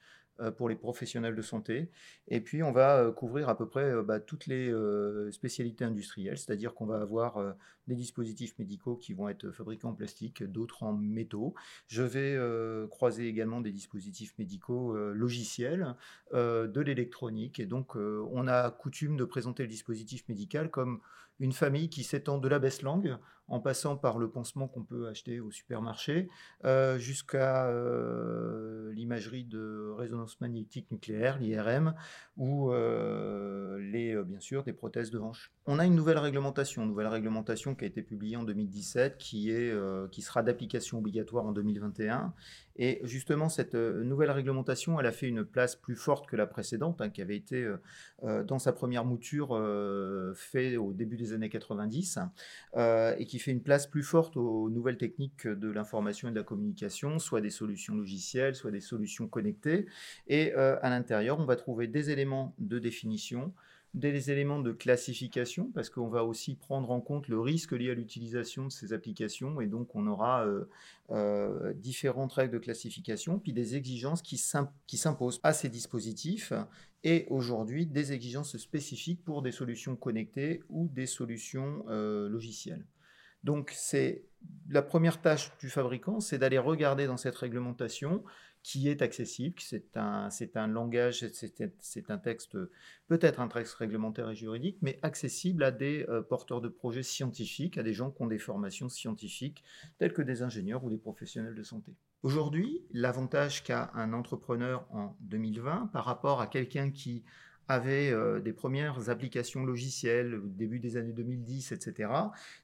pour 0.56 0.68
les 0.68 0.74
professionnels 0.74 1.36
de 1.36 1.42
santé. 1.42 1.88
Et 2.26 2.40
puis, 2.40 2.64
on 2.64 2.72
va 2.72 3.12
couvrir 3.12 3.48
à 3.48 3.56
peu 3.56 3.68
près 3.68 4.02
bah, 4.02 4.18
toutes 4.18 4.46
les 4.46 4.74
spécialités 5.30 5.84
industrielles, 5.84 6.38
c'est-à-dire 6.38 6.74
qu'on 6.74 6.86
va 6.86 7.00
avoir 7.00 7.54
des 7.86 7.94
dispositifs 7.94 8.58
médicaux 8.58 8.96
qui 8.96 9.12
vont 9.12 9.28
être 9.28 9.52
fabriqués 9.52 9.86
en 9.86 9.92
plastique, 9.92 10.42
d'autres 10.42 10.82
en 10.82 10.92
métaux. 10.92 11.54
Je 11.86 12.02
vais 12.02 12.36
croiser 12.88 13.28
également 13.28 13.60
des 13.60 13.70
dispositifs 13.70 14.34
médicaux 14.38 14.96
logiciels, 15.12 15.94
de 16.32 16.80
l'électronique. 16.80 17.60
Et 17.60 17.66
donc, 17.66 17.94
on 17.94 18.48
a 18.48 18.70
coutume 18.72 19.16
de 19.16 19.24
présenter 19.24 19.62
le 19.62 19.68
dispositif 19.68 20.28
médical 20.28 20.68
comme 20.68 21.00
une 21.40 21.52
famille 21.52 21.88
qui 21.88 22.02
s'étend 22.04 22.38
de 22.38 22.48
la 22.48 22.58
baisse 22.58 22.82
langue 22.82 23.16
en 23.48 23.60
passant 23.60 23.96
par 23.96 24.18
le 24.18 24.30
pansement 24.30 24.68
qu'on 24.68 24.82
peut 24.82 25.08
acheter 25.08 25.40
au 25.40 25.50
supermarché, 25.50 26.28
euh, 26.64 26.98
jusqu'à 26.98 27.66
euh, 27.66 28.92
l'imagerie 28.92 29.44
de 29.44 29.92
résonance 29.96 30.40
magnétique 30.40 30.90
nucléaire, 30.90 31.38
l'IRM, 31.38 31.94
ou 32.36 32.72
euh, 32.72 33.78
les, 33.80 34.16
bien 34.24 34.40
sûr 34.40 34.64
des 34.64 34.72
prothèses 34.72 35.10
de 35.10 35.18
hanche. 35.18 35.52
On 35.66 35.78
a 35.78 35.84
une 35.84 35.94
nouvelle 35.94 36.18
réglementation, 36.18 36.82
une 36.82 36.88
nouvelle 36.88 37.06
réglementation 37.08 37.74
qui 37.74 37.84
a 37.84 37.86
été 37.86 38.02
publiée 38.02 38.36
en 38.36 38.44
2017, 38.44 39.18
qui, 39.18 39.50
sera 40.22 40.42
d'application 40.42 40.98
obligatoire 40.98 41.44
en 41.44 41.52
2021 41.52 42.32
et 42.76 43.00
justement, 43.04 43.48
cette 43.48 43.76
euh, 43.76 44.02
nouvelle 44.02 44.32
réglementation, 44.32 44.98
elle 44.98 45.06
a 45.06 45.12
fait 45.12 45.28
une 45.28 45.44
place 45.44 45.76
plus 45.76 45.94
forte 45.94 46.26
que 46.26 46.34
la 46.34 46.46
précédente, 46.46 47.00
hein, 47.00 47.08
qui 47.08 47.22
avait 47.22 47.36
été 47.36 47.62
euh, 47.62 47.76
euh, 48.24 48.42
dans 48.42 48.58
sa 48.58 48.72
première 48.72 49.04
mouture 49.04 49.34
fait 50.34 50.76
au 50.76 50.92
début 50.92 51.16
des 51.16 51.32
années 51.32 51.48
90, 51.48 52.18
et 52.76 53.26
qui 53.26 53.38
fait 53.38 53.52
une 53.52 53.62
place 53.62 53.86
plus 53.86 54.02
forte 54.02 54.36
aux 54.36 54.70
nouvelles 54.70 54.96
techniques 54.96 55.46
de 55.46 55.70
l'information 55.70 56.28
et 56.28 56.30
de 56.32 56.36
la 56.36 56.42
communication, 56.42 57.18
soit 57.18 57.40
des 57.40 57.50
solutions 57.50 57.94
logicielles, 57.94 58.54
soit 58.54 58.70
des 58.70 58.80
solutions 58.80 59.28
connectées. 59.28 59.86
Et 60.26 60.52
à 60.54 60.90
l'intérieur, 60.90 61.38
on 61.38 61.44
va 61.44 61.56
trouver 61.56 61.86
des 61.86 62.10
éléments 62.10 62.54
de 62.58 62.78
définition, 62.78 63.52
des 63.94 64.32
éléments 64.32 64.58
de 64.58 64.72
classification, 64.72 65.70
parce 65.72 65.88
qu'on 65.88 66.08
va 66.08 66.24
aussi 66.24 66.56
prendre 66.56 66.90
en 66.90 67.00
compte 67.00 67.28
le 67.28 67.38
risque 67.38 67.72
lié 67.72 67.92
à 67.92 67.94
l'utilisation 67.94 68.64
de 68.66 68.72
ces 68.72 68.92
applications, 68.92 69.60
et 69.60 69.66
donc 69.66 69.94
on 69.94 70.06
aura 70.08 70.44
euh, 70.44 70.68
euh, 71.10 71.72
différentes 71.74 72.32
règles 72.32 72.54
de 72.54 72.58
classification, 72.58 73.38
puis 73.38 73.52
des 73.52 73.76
exigences 73.76 74.20
qui 74.20 74.36
s'imposent 74.36 75.40
à 75.44 75.52
ces 75.52 75.68
dispositifs, 75.68 76.52
et 77.04 77.26
aujourd'hui 77.30 77.86
des 77.86 78.12
exigences 78.12 78.56
spécifiques 78.56 79.22
pour 79.24 79.42
des 79.42 79.52
solutions 79.52 79.94
connectées 79.94 80.62
ou 80.70 80.88
des 80.88 81.06
solutions 81.06 81.84
euh, 81.88 82.28
logicielles. 82.28 82.84
Donc 83.44 83.70
c'est 83.74 84.24
la 84.68 84.82
première 84.82 85.20
tâche 85.20 85.52
du 85.60 85.68
fabricant, 85.68 86.18
c'est 86.18 86.38
d'aller 86.38 86.58
regarder 86.58 87.06
dans 87.06 87.18
cette 87.18 87.36
réglementation 87.36 88.24
qui 88.64 88.88
est 88.88 89.02
accessible, 89.02 89.56
c'est 89.60 89.94
un, 89.94 90.66
langage, 90.66 91.26
c'est 91.28 92.10
un 92.10 92.18
texte, 92.18 92.56
peut-être 93.08 93.40
un 93.40 93.46
texte 93.46 93.74
réglementaire 93.74 94.30
et 94.30 94.34
juridique, 94.34 94.78
mais 94.80 94.98
accessible 95.02 95.62
à 95.62 95.70
des 95.70 96.06
euh, 96.08 96.22
porteurs 96.22 96.62
de 96.62 96.68
projets 96.68 97.02
scientifiques, 97.02 97.76
à 97.76 97.82
des 97.82 97.92
gens 97.92 98.10
qui 98.10 98.22
ont 98.22 98.26
des 98.26 98.38
formations 98.38 98.88
scientifiques, 98.88 99.62
tels 99.98 100.14
que 100.14 100.22
des 100.22 100.40
ingénieurs 100.40 100.82
ou 100.82 100.88
des 100.88 100.96
professionnels 100.96 101.54
de 101.54 101.62
santé. 101.62 101.92
Aujourd'hui, 102.22 102.82
l'avantage 102.90 103.64
qu'a 103.64 103.90
un 103.92 104.14
entrepreneur 104.14 104.86
en 104.90 105.14
2020 105.20 105.90
par 105.92 106.06
rapport 106.06 106.40
à 106.40 106.46
quelqu'un 106.46 106.90
qui 106.90 107.22
avait 107.68 108.10
euh, 108.10 108.40
des 108.40 108.54
premières 108.54 109.10
applications 109.10 109.66
logicielles 109.66 110.36
au 110.36 110.48
début 110.48 110.80
des 110.80 110.96
années 110.96 111.12
2010, 111.12 111.72
etc., 111.72 112.10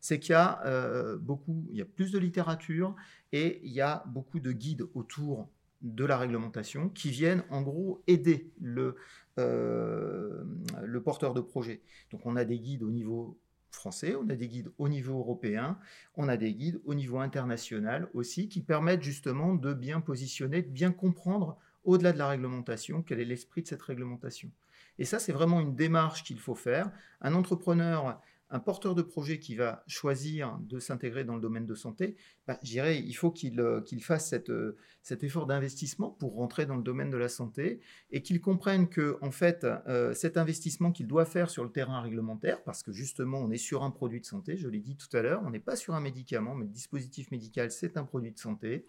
c'est 0.01 0.19
qu'il 0.19 0.33
y 0.33 0.35
a 0.35 0.65
euh, 0.65 1.19
beaucoup, 1.19 1.67
il 1.71 1.77
y 1.77 1.83
a 1.83 1.87
plus 1.87 2.11
de 2.11 2.19
littérature 2.19 2.97
et 3.33 3.61
il 3.65 3.73
y 3.73 3.83
a 3.83 4.03
beaucoup 4.07 4.41
de 4.41 4.53
guides 4.53 4.87
autour 4.95 5.51
de 5.83 6.05
la 6.05 6.19
réglementation 6.19 6.89
qui 6.89 7.11
viennent 7.11 7.45
en 7.51 7.63
gros 7.63 8.03
aider 8.07 8.51
le, 8.61 8.97
euh, 9.39 10.45
le 10.83 11.03
porteur 11.03 11.35
de 11.35 11.41
projet. 11.41 11.83
Donc 12.13 12.27
on 12.27 12.37
a 12.37 12.45
des 12.45 12.59
guides 12.59 12.83
au 12.83 12.91
niveau 12.91 13.39
français, 13.71 14.17
on 14.17 14.29
a 14.29 14.35
des 14.35 14.49
guides 14.49 14.71
au 14.79 14.89
niveau 14.89 15.19
européen, 15.19 15.79
on 16.17 16.29
a 16.29 16.37
des 16.37 16.53
guides 16.55 16.81
au 16.85 16.95
niveau 16.95 17.19
international 17.19 18.09
aussi 18.15 18.49
qui 18.49 18.61
permettent 18.61 19.03
justement 19.03 19.55
de 19.55 19.73
bien 19.73 20.01
positionner, 20.01 20.63
de 20.63 20.71
bien 20.71 20.93
comprendre 20.93 21.57
au-delà 21.85 22.13
de 22.13 22.19
la 22.19 22.29
réglementation 22.29 23.03
quel 23.03 23.21
est 23.21 23.25
l'esprit 23.25 23.63
de 23.63 23.69
cette 23.69 23.83
réglementation. 23.83 24.51
Et 24.99 25.05
ça, 25.05 25.19
c'est 25.19 25.33
vraiment 25.33 25.61
une 25.61 25.75
démarche 25.75 26.25
qu'il 26.25 26.39
faut 26.39 26.55
faire. 26.55 26.91
Un 27.23 27.35
entrepreneur 27.35 28.21
un 28.51 28.59
porteur 28.59 28.95
de 28.95 29.03
projet 29.03 29.39
qui 29.39 29.55
va 29.55 29.85
choisir 29.87 30.59
de 30.61 30.81
s'intégrer 30.81 31.25
dans 31.25 31.37
le 31.37 31.41
domaine 31.41 31.67
de 31.67 31.75
santé, 31.75 32.17
bah, 32.47 32.59
il 32.63 33.13
faut 33.15 33.31
qu'il 33.31 33.61
euh, 33.61 33.81
fasse 34.01 34.35
euh, 34.49 34.77
cet 35.03 35.23
effort 35.23 35.47
d'investissement 35.47 36.11
pour 36.11 36.35
rentrer 36.35 36.67
dans 36.67 36.77
le 36.77 36.83
domaine 36.83 37.11
de 37.11 37.17
la 37.17 37.29
santé 37.29 37.81
et 38.11 38.23
qu'il 38.23 38.41
comprenne 38.41 38.89
que 38.89 39.19
en 39.23 39.31
fait, 39.31 39.65
euh, 39.65 40.15
cet 40.15 40.37
investissement 40.37 40.91
qu'il 40.91 41.07
doit 41.07 41.25
faire 41.25 41.49
sur 41.49 41.63
le 41.63 41.71
terrain 41.71 42.01
réglementaire, 42.01 42.63
parce 42.65 42.83
que 42.83 42.93
justement, 42.93 43.39
on 43.39 43.51
est 43.53 43.57
sur 43.57 43.85
un 43.85 43.91
produit 43.91 44.21
de 44.21 44.27
santé, 44.27 44.57
je 44.57 44.69
l'ai 44.69 44.81
dit 44.81 44.97
tout 44.97 45.17
à 45.17 45.23
l'heure, 45.23 45.43
on 45.45 45.51
n'est 45.51 45.61
pas 45.61 45.77
sur 45.77 45.95
un 45.95 46.01
médicament, 46.01 46.55
mais 46.57 46.65
le 46.65 46.73
dispositif 46.73 47.31
médical, 47.31 47.71
c'est 47.71 47.97
un 47.97 48.05
produit 48.05 48.33
de 48.33 48.39
santé 48.39 48.85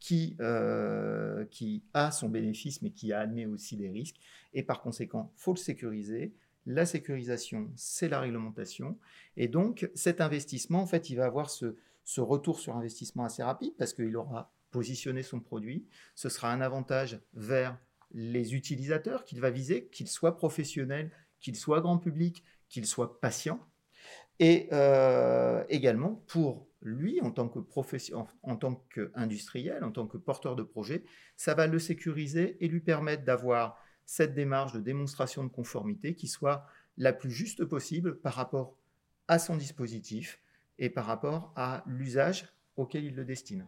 qui, 0.00 0.36
qui 1.50 1.82
a 1.92 2.10
son 2.12 2.28
bénéfice, 2.28 2.82
mais 2.82 2.90
qui 2.90 3.12
a 3.12 3.18
admis 3.18 3.46
aussi 3.46 3.76
des 3.76 3.88
risques. 3.88 4.20
Et 4.52 4.62
par 4.62 4.80
conséquent, 4.80 5.32
faut 5.34 5.54
le 5.54 5.58
sécuriser, 5.58 6.34
la 6.68 6.84
sécurisation, 6.84 7.72
c'est 7.76 8.08
la 8.08 8.20
réglementation. 8.20 8.98
Et 9.38 9.48
donc, 9.48 9.90
cet 9.94 10.20
investissement, 10.20 10.82
en 10.82 10.86
fait, 10.86 11.08
il 11.08 11.16
va 11.16 11.24
avoir 11.24 11.48
ce, 11.48 11.74
retour 12.18 12.60
sur 12.60 12.76
investissement 12.76 13.24
assez 13.24 13.42
rapide 13.42 13.72
parce 13.78 13.94
qu'il 13.94 14.14
aura 14.16 14.52
positionné 14.70 15.22
son 15.22 15.40
produit. 15.40 15.86
Ce 16.14 16.28
sera 16.28 16.52
un 16.52 16.60
avantage 16.60 17.20
vers 17.32 17.78
les 18.12 18.54
utilisateurs 18.54 19.24
qu'il 19.24 19.40
va 19.40 19.50
viser, 19.50 19.86
qu'ils 19.88 20.08
soient 20.08 20.36
professionnels, 20.36 21.10
qu'ils 21.40 21.56
soient 21.56 21.80
grand 21.80 21.98
public, 21.98 22.44
qu'ils 22.68 22.86
soient 22.86 23.18
patients. 23.18 23.66
Et 24.38 24.68
également 25.68 26.22
pour 26.26 26.68
lui, 26.82 27.20
en 27.22 27.30
tant 27.30 27.48
que 27.48 27.58
profession, 27.58 28.26
en 28.42 28.56
tant 28.56 28.86
qu'industriel, 28.94 29.82
en 29.84 29.90
tant 29.90 30.06
que 30.06 30.18
porteur 30.18 30.54
de 30.54 30.62
projet, 30.62 31.02
ça 31.36 31.54
va 31.54 31.66
le 31.66 31.78
sécuriser 31.78 32.62
et 32.62 32.68
lui 32.68 32.80
permettre 32.80 33.24
d'avoir 33.24 33.82
cette 34.08 34.32
démarche 34.32 34.72
de 34.72 34.80
démonstration 34.80 35.44
de 35.44 35.50
conformité 35.50 36.14
qui 36.14 36.28
soit 36.28 36.64
la 36.96 37.12
plus 37.12 37.30
juste 37.30 37.66
possible 37.66 38.18
par 38.18 38.32
rapport 38.32 38.74
à 39.28 39.38
son 39.38 39.54
dispositif 39.54 40.40
et 40.78 40.88
par 40.88 41.04
rapport 41.04 41.52
à 41.56 41.84
l'usage 41.86 42.48
auquel 42.76 43.04
il 43.04 43.14
le 43.14 43.26
destine. 43.26 43.66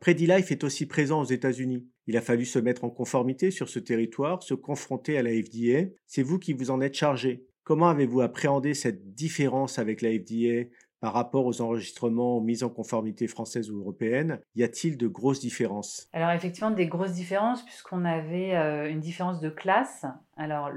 PrediLife 0.00 0.50
est 0.50 0.64
aussi 0.64 0.86
présent 0.86 1.20
aux 1.20 1.26
États-Unis. 1.26 1.86
Il 2.08 2.16
a 2.16 2.20
fallu 2.20 2.44
se 2.44 2.58
mettre 2.58 2.82
en 2.82 2.90
conformité 2.90 3.52
sur 3.52 3.68
ce 3.68 3.78
territoire, 3.78 4.42
se 4.42 4.54
confronter 4.54 5.16
à 5.16 5.22
la 5.22 5.30
FDA. 5.30 5.90
C'est 6.08 6.24
vous 6.24 6.40
qui 6.40 6.54
vous 6.54 6.70
en 6.72 6.80
êtes 6.80 6.94
chargé. 6.94 7.46
Comment 7.62 7.88
avez-vous 7.88 8.22
appréhendé 8.22 8.74
cette 8.74 9.14
différence 9.14 9.78
avec 9.78 10.02
la 10.02 10.10
FDA 10.10 10.68
par 11.00 11.12
rapport 11.12 11.46
aux 11.46 11.60
enregistrements 11.60 12.40
mis 12.40 12.62
en 12.64 12.68
conformité 12.68 13.26
française 13.26 13.70
ou 13.70 13.78
européenne 13.78 14.40
Y 14.56 14.64
a-t-il 14.64 14.96
de 14.96 15.06
grosses 15.06 15.40
différences? 15.40 16.08
Alors 16.12 16.30
effectivement, 16.30 16.70
des 16.70 16.86
grosses 16.86 17.12
différences 17.12 17.64
puisqu'on 17.64 18.04
avait 18.04 18.54
euh, 18.56 18.90
une 18.90 19.00
différence 19.00 19.40
de 19.40 19.50
classe. 19.50 20.06
Alors 20.36 20.70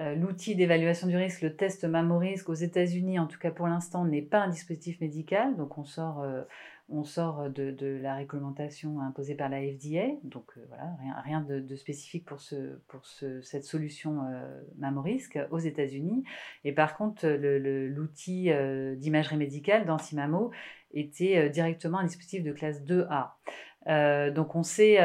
euh, 0.00 0.14
L'outil 0.14 0.54
d'évaluation 0.54 1.06
du 1.06 1.16
risque, 1.16 1.42
le 1.42 1.54
test 1.54 1.84
MAMORISC 1.84 2.48
aux 2.48 2.54
États-Unis, 2.54 3.18
en 3.18 3.26
tout 3.26 3.38
cas 3.38 3.50
pour 3.50 3.66
l'instant, 3.66 4.04
n'est 4.04 4.22
pas 4.22 4.40
un 4.40 4.48
dispositif 4.48 5.00
médical. 5.00 5.56
Donc 5.56 5.76
on 5.76 5.84
sort, 5.84 6.20
euh, 6.20 6.42
on 6.88 7.04
sort 7.04 7.48
de, 7.50 7.98
la 8.02 8.16
réglementation 8.16 9.00
imposée 9.00 9.34
par 9.34 9.48
la 9.48 9.60
FDA, 9.60 10.08
donc 10.24 10.52
euh, 10.56 10.64
voilà, 10.68 10.94
rien, 11.24 11.40
de, 11.40 11.76
spécifique 11.76 12.24
pour, 12.24 12.40
ce, 12.40 12.76
pour 12.88 13.04
cette 13.06 13.64
solution 13.64 14.24
euh, 14.24 14.60
MamoRisk 14.78 15.38
aux 15.50 15.58
États-Unis. 15.58 16.24
Et 16.64 16.72
par 16.72 16.96
contre, 16.96 17.26
l'outil 17.26 18.50
euh, 18.50 18.94
d'imagerie 18.96 19.36
médicale 19.36 19.86
d'Antimamo 19.86 20.50
était 20.92 21.48
directement 21.48 21.98
un 21.98 22.04
dispositif 22.04 22.42
de 22.44 22.52
classe 22.52 22.82
2A. 22.82 24.32
donc 24.34 24.54
on 24.54 24.62
s'est, 24.62 24.98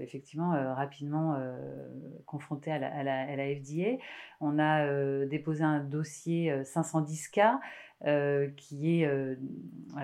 effectivement 0.00 0.52
rapidement 0.74 1.36
confronté 2.24 2.70
à 2.70 2.78
la, 2.78 3.54
FDA. 3.56 3.98
On 4.40 4.60
a 4.60 5.26
déposé 5.26 5.64
un 5.64 5.80
dossier 5.80 6.52
510K 6.62 7.58
euh, 8.06 8.48
qui 8.56 9.00
est, 9.00 9.06
euh, 9.06 9.34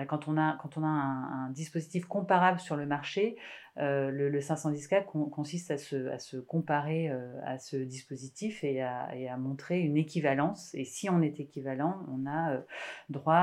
quand 0.07 0.27
on 0.27 0.37
a, 0.37 0.57
quand 0.61 0.77
on 0.77 0.83
a 0.83 0.87
un, 0.87 1.49
dispositif 1.51 2.05
comparable 2.05 2.59
sur 2.59 2.75
le 2.75 2.85
marché, 2.85 3.37
euh, 3.77 4.09
le, 4.11 4.39
510K 4.39 5.05
consiste 5.05 5.71
à 5.71 5.77
se, 5.77 6.37
comparer 6.37 7.09
à 7.43 7.57
ce 7.57 7.77
dispositif 7.77 8.63
et 8.63 8.81
à, 8.81 9.37
montrer 9.37 9.79
une 9.79 9.97
équivalence. 9.97 10.73
Et 10.75 10.85
si 10.85 11.09
on 11.09 11.21
est 11.21 11.39
équivalent, 11.39 12.05
on 12.09 12.29
a 12.29 12.61
droit 13.09 13.33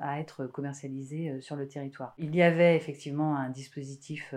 à, 0.00 0.20
être 0.20 0.46
commercialisé 0.46 1.40
sur 1.40 1.56
le 1.56 1.68
territoire. 1.68 2.14
Il 2.18 2.34
y 2.34 2.42
avait 2.42 2.76
effectivement 2.76 3.36
un 3.36 3.50
dispositif 3.50 4.34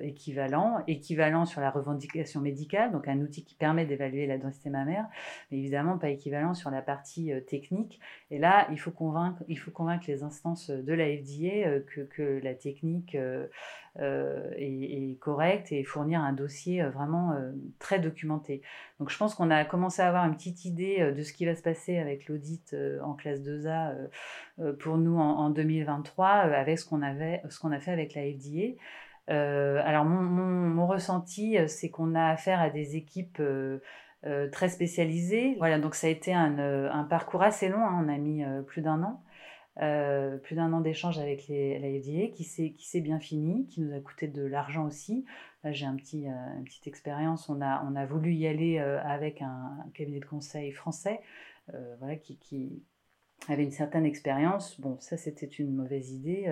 équivalent, 0.00 0.82
équivalent 0.86 1.46
sur 1.46 1.60
la 1.60 1.70
revendication 1.70 2.40
médicale, 2.40 2.92
donc 2.92 3.08
un 3.08 3.20
outil 3.20 3.44
qui 3.44 3.54
permet 3.54 3.86
d'évaluer 3.86 4.26
la 4.26 4.38
densité 4.38 4.70
mammaire, 4.70 5.06
mais 5.50 5.58
évidemment 5.58 5.98
pas 5.98 6.10
équivalent 6.10 6.54
sur 6.54 6.70
la 6.70 6.82
partie 6.82 7.32
technique. 7.46 8.00
Et 8.30 8.38
là, 8.38 8.66
il 8.70 8.78
faut 8.78 8.90
convaincre, 8.90 9.42
il 9.48 9.58
faut 9.58 9.70
convaincre 9.70 10.04
les 10.08 10.22
instances 10.22 10.70
de 10.70 10.92
la 10.92 11.04
FDA 11.04 11.66
euh, 11.66 11.80
que, 11.80 12.02
que 12.02 12.40
la 12.42 12.54
technique 12.54 13.16
euh, 14.60 14.64
euh, 14.64 15.12
est, 15.12 15.18
correcte 15.18 15.72
et 15.72 15.84
fournir 15.84 16.20
un 16.20 16.32
dossier 16.32 16.82
vraiment 16.82 17.34
très 17.78 17.98
documenté. 17.98 18.62
Donc 18.98 19.10
je 19.10 19.16
pense 19.16 19.34
qu'on 19.34 19.50
a 19.50 19.64
commencé 19.64 20.02
à 20.02 20.08
avoir 20.08 20.24
une 20.26 20.34
petite 20.34 20.64
idée 20.64 21.12
de 21.12 21.22
ce 21.22 21.32
qui 21.32 21.46
va 21.46 21.54
se 21.54 21.62
passer 21.62 21.98
avec 21.98 22.28
l'audit 22.28 22.74
en 23.02 23.14
classe 23.14 23.40
2A 23.40 24.08
pour 24.78 24.98
nous 24.98 25.18
en, 25.18 25.50
2023 25.50 26.28
avec 26.28 26.78
ce 26.78 26.86
qu'on 26.86 27.02
avait, 27.02 27.42
ce 27.48 27.58
qu'on 27.58 27.72
a 27.72 27.80
fait 27.80 27.92
avec 27.92 28.14
la 28.14 28.22
FDA. 28.22 28.76
alors 29.28 30.04
mon, 30.04 30.86
ressenti, 30.86 31.56
c'est 31.66 31.90
qu'on 31.90 32.14
a 32.14 32.28
affaire 32.28 32.60
à 32.60 32.70
des 32.70 32.96
équipes 32.96 33.40
euh, 34.26 34.50
très 34.50 34.68
spécialisé. 34.68 35.54
Voilà, 35.58 35.78
donc 35.78 35.94
ça 35.94 36.06
a 36.06 36.10
été 36.10 36.34
un, 36.34 36.58
euh, 36.58 37.02
parcours 37.04 37.42
assez 37.42 37.70
long, 37.70 37.82
hein. 37.82 38.04
on 38.04 38.08
a 38.08 38.18
mis 38.18 38.44
euh, 38.44 38.60
plus 38.60 38.82
d'un 38.82 39.02
an. 39.02 39.22
Plus 40.42 40.56
d'un 40.56 40.72
an 40.72 40.80
d'échange 40.80 41.18
avec 41.18 41.48
les, 41.48 41.78
la 41.78 41.88
FDA 41.88 42.28
qui 42.28 42.44
s'est 42.44 43.00
bien 43.00 43.18
fini, 43.18 43.66
qui 43.66 43.80
nous 43.80 43.94
a 43.94 44.00
coûté 44.00 44.28
de 44.28 44.42
l'argent 44.42 44.86
aussi. 44.86 45.24
Là, 45.64 45.72
j'ai 45.72 45.86
petit, 45.96 46.26
une 46.26 46.64
petite 46.64 46.86
expérience. 46.86 47.48
On 47.48 47.60
a, 47.60 48.06
voulu 48.06 48.32
y 48.32 48.46
aller 48.46 48.78
avec 48.78 49.42
un, 49.42 49.78
cabinet 49.94 50.20
de 50.20 50.26
conseil 50.26 50.72
français 50.72 51.20
voilà, 51.98 52.16
qui, 52.16 52.36
qui, 52.36 52.82
avait 53.48 53.64
une 53.64 53.70
certaine 53.70 54.04
expérience. 54.04 54.78
Bon, 54.80 54.98
ça, 55.00 55.16
c'était 55.16 55.46
une 55.46 55.74
mauvaise 55.74 56.10
idée. 56.10 56.44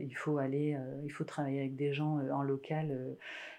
il 0.00 0.16
faut 0.16 0.38
aller, 0.38 0.76
il 1.04 1.10
faut 1.10 1.24
travailler 1.24 1.60
avec 1.60 1.76
des 1.76 1.92
gens 1.92 2.20
en 2.32 2.42
local, 2.42 3.16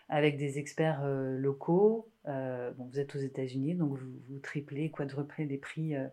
avec 0.09 0.37
des 0.37 0.57
experts 0.57 1.03
locaux. 1.05 2.11
Euh, 2.27 2.71
bon, 2.71 2.85
vous 2.85 2.99
êtes 2.99 3.15
aux 3.15 3.19
États-Unis, 3.19 3.75
donc 3.75 3.97
vous, 3.97 4.39
triplez, 4.39 4.91
quadruplez 4.91 5.45
les 5.45 5.57
prix, 5.57 5.95
euh, 5.95 6.07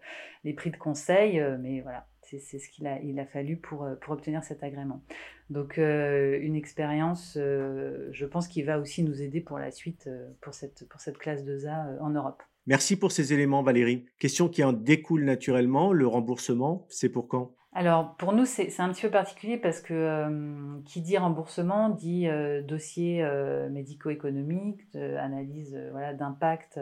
les 0.45 0.55
prix 0.55 0.71
de 0.71 0.77
conseil, 0.77 1.39
euh, 1.39 1.59
mais 1.59 1.81
voilà, 1.81 2.07
c'est 2.39 2.59
ce 2.59 2.69
qu'il 2.69 2.87
a, 2.87 3.01
il 3.01 3.19
a 3.19 3.27
fallu 3.27 3.57
pour, 3.57 3.87
pour 4.01 4.13
obtenir 4.13 4.45
cet 4.45 4.63
agrément. 4.63 5.03
Donc 5.51 5.79
une 5.79 6.55
expérience, 6.55 7.33
je 7.37 8.25
pense, 8.27 8.49
qui 8.49 8.63
va 8.63 8.79
aussi 8.79 9.03
nous 9.03 9.23
aider 9.23 9.41
pour 9.41 9.59
la 9.59 9.71
suite, 9.71 10.09
pour, 10.41 10.55
cette, 10.55 10.87
pour 10.89 11.01
cette 11.01 11.19
classe 11.19 11.45
2A 11.45 12.01
en 12.01 12.11
Europe. 12.11 12.43
Merci 12.67 12.97
pour 12.97 13.13
ces 13.13 13.33
éléments, 13.33 13.63
Valérie. 13.63 14.05
Question 14.19 14.51
qui 14.51 14.63
en 14.63 14.75
découle 14.75 15.25
naturellement, 15.25 15.95
le 15.95 16.07
remboursement, 16.07 16.87
c'est 16.91 17.09
pour 17.09 17.27
quand? 17.27 17.55
Alors, 17.73 18.17
pour 18.17 18.33
nous, 18.33 18.45
c'est 18.45 18.81
un 18.81 18.93
petit 18.93 19.03
peu 19.03 19.11
particulier 19.11 19.57
parce 19.57 19.81
que 19.81 19.95
euh, 19.95 20.81
qui 20.85 21.01
dit 21.01 21.17
remboursement 21.17 21.91
dit 21.91 22.27
euh, 22.27 22.61
dossier 22.61 23.23
euh, 23.23 23.71
médico-économique, 23.71 24.81
analyse 24.97 25.79
voilà, 25.93 26.13
d'impact 26.13 26.81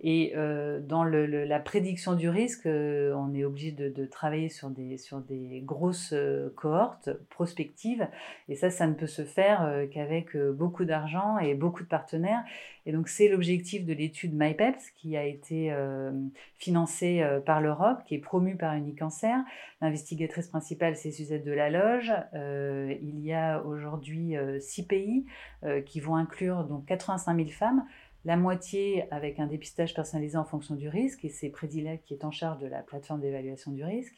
et 0.00 0.34
euh, 0.36 0.78
dans 0.80 1.04
la 1.04 1.58
prédiction 1.58 2.14
du 2.14 2.28
risque, 2.28 2.66
euh, 2.66 3.14
on 3.14 3.34
est 3.34 3.44
obligé 3.44 3.72
de, 3.72 4.04
travailler 4.04 4.48
sur 4.50 4.68
des, 4.70 5.62
grosses 5.64 6.12
euh, 6.12 6.52
cohortes 6.54 7.10
prospectives. 7.30 8.06
Et 8.48 8.56
ça, 8.56 8.70
ça 8.70 8.86
ne 8.86 8.92
peut 8.92 9.06
se 9.06 9.24
faire 9.24 9.86
qu'avec 9.92 10.36
beaucoup 10.36 10.84
d'argent 10.84 11.38
et 11.38 11.54
beaucoup 11.54 11.82
de 11.82 11.88
partenaires. 11.88 12.44
Et 12.84 12.92
donc, 12.92 13.08
c'est 13.08 13.28
l'objectif 13.28 13.84
de 13.84 13.92
l'étude 13.92 14.32
MyPeps 14.34 14.90
qui 14.94 15.16
a 15.16 15.24
été 15.24 15.74
financée 16.56 17.24
par 17.44 17.60
l'Europe, 17.60 17.98
qui 18.06 18.14
est 18.14 18.20
promue 18.20 18.56
par 18.56 18.74
Unicancer. 18.74 19.34
L'investigatrice 19.80 20.46
principale, 20.46 20.96
c'est 20.96 21.10
Suzette 21.10 21.44
Delaloge. 21.44 22.12
il 22.32 23.20
y 23.20 23.32
a 23.32 23.60
aujourd'hui 23.62 24.36
six 24.60 24.86
pays 24.86 25.26
qui 25.84 25.98
vont 25.98 26.14
inclure 26.14 26.62
donc 26.62 26.86
85 26.86 27.36
000 27.36 27.48
femmes 27.48 27.84
la 28.26 28.36
moitié 28.36 29.04
avec 29.12 29.38
un 29.38 29.46
dépistage 29.46 29.94
personnalisé 29.94 30.36
en 30.36 30.44
fonction 30.44 30.74
du 30.74 30.88
risque, 30.88 31.24
et 31.24 31.28
c'est 31.28 31.48
Predilect 31.48 32.04
qui 32.04 32.12
est 32.12 32.24
en 32.24 32.32
charge 32.32 32.58
de 32.58 32.66
la 32.66 32.82
plateforme 32.82 33.20
d'évaluation 33.20 33.70
du 33.70 33.84
risque. 33.84 34.16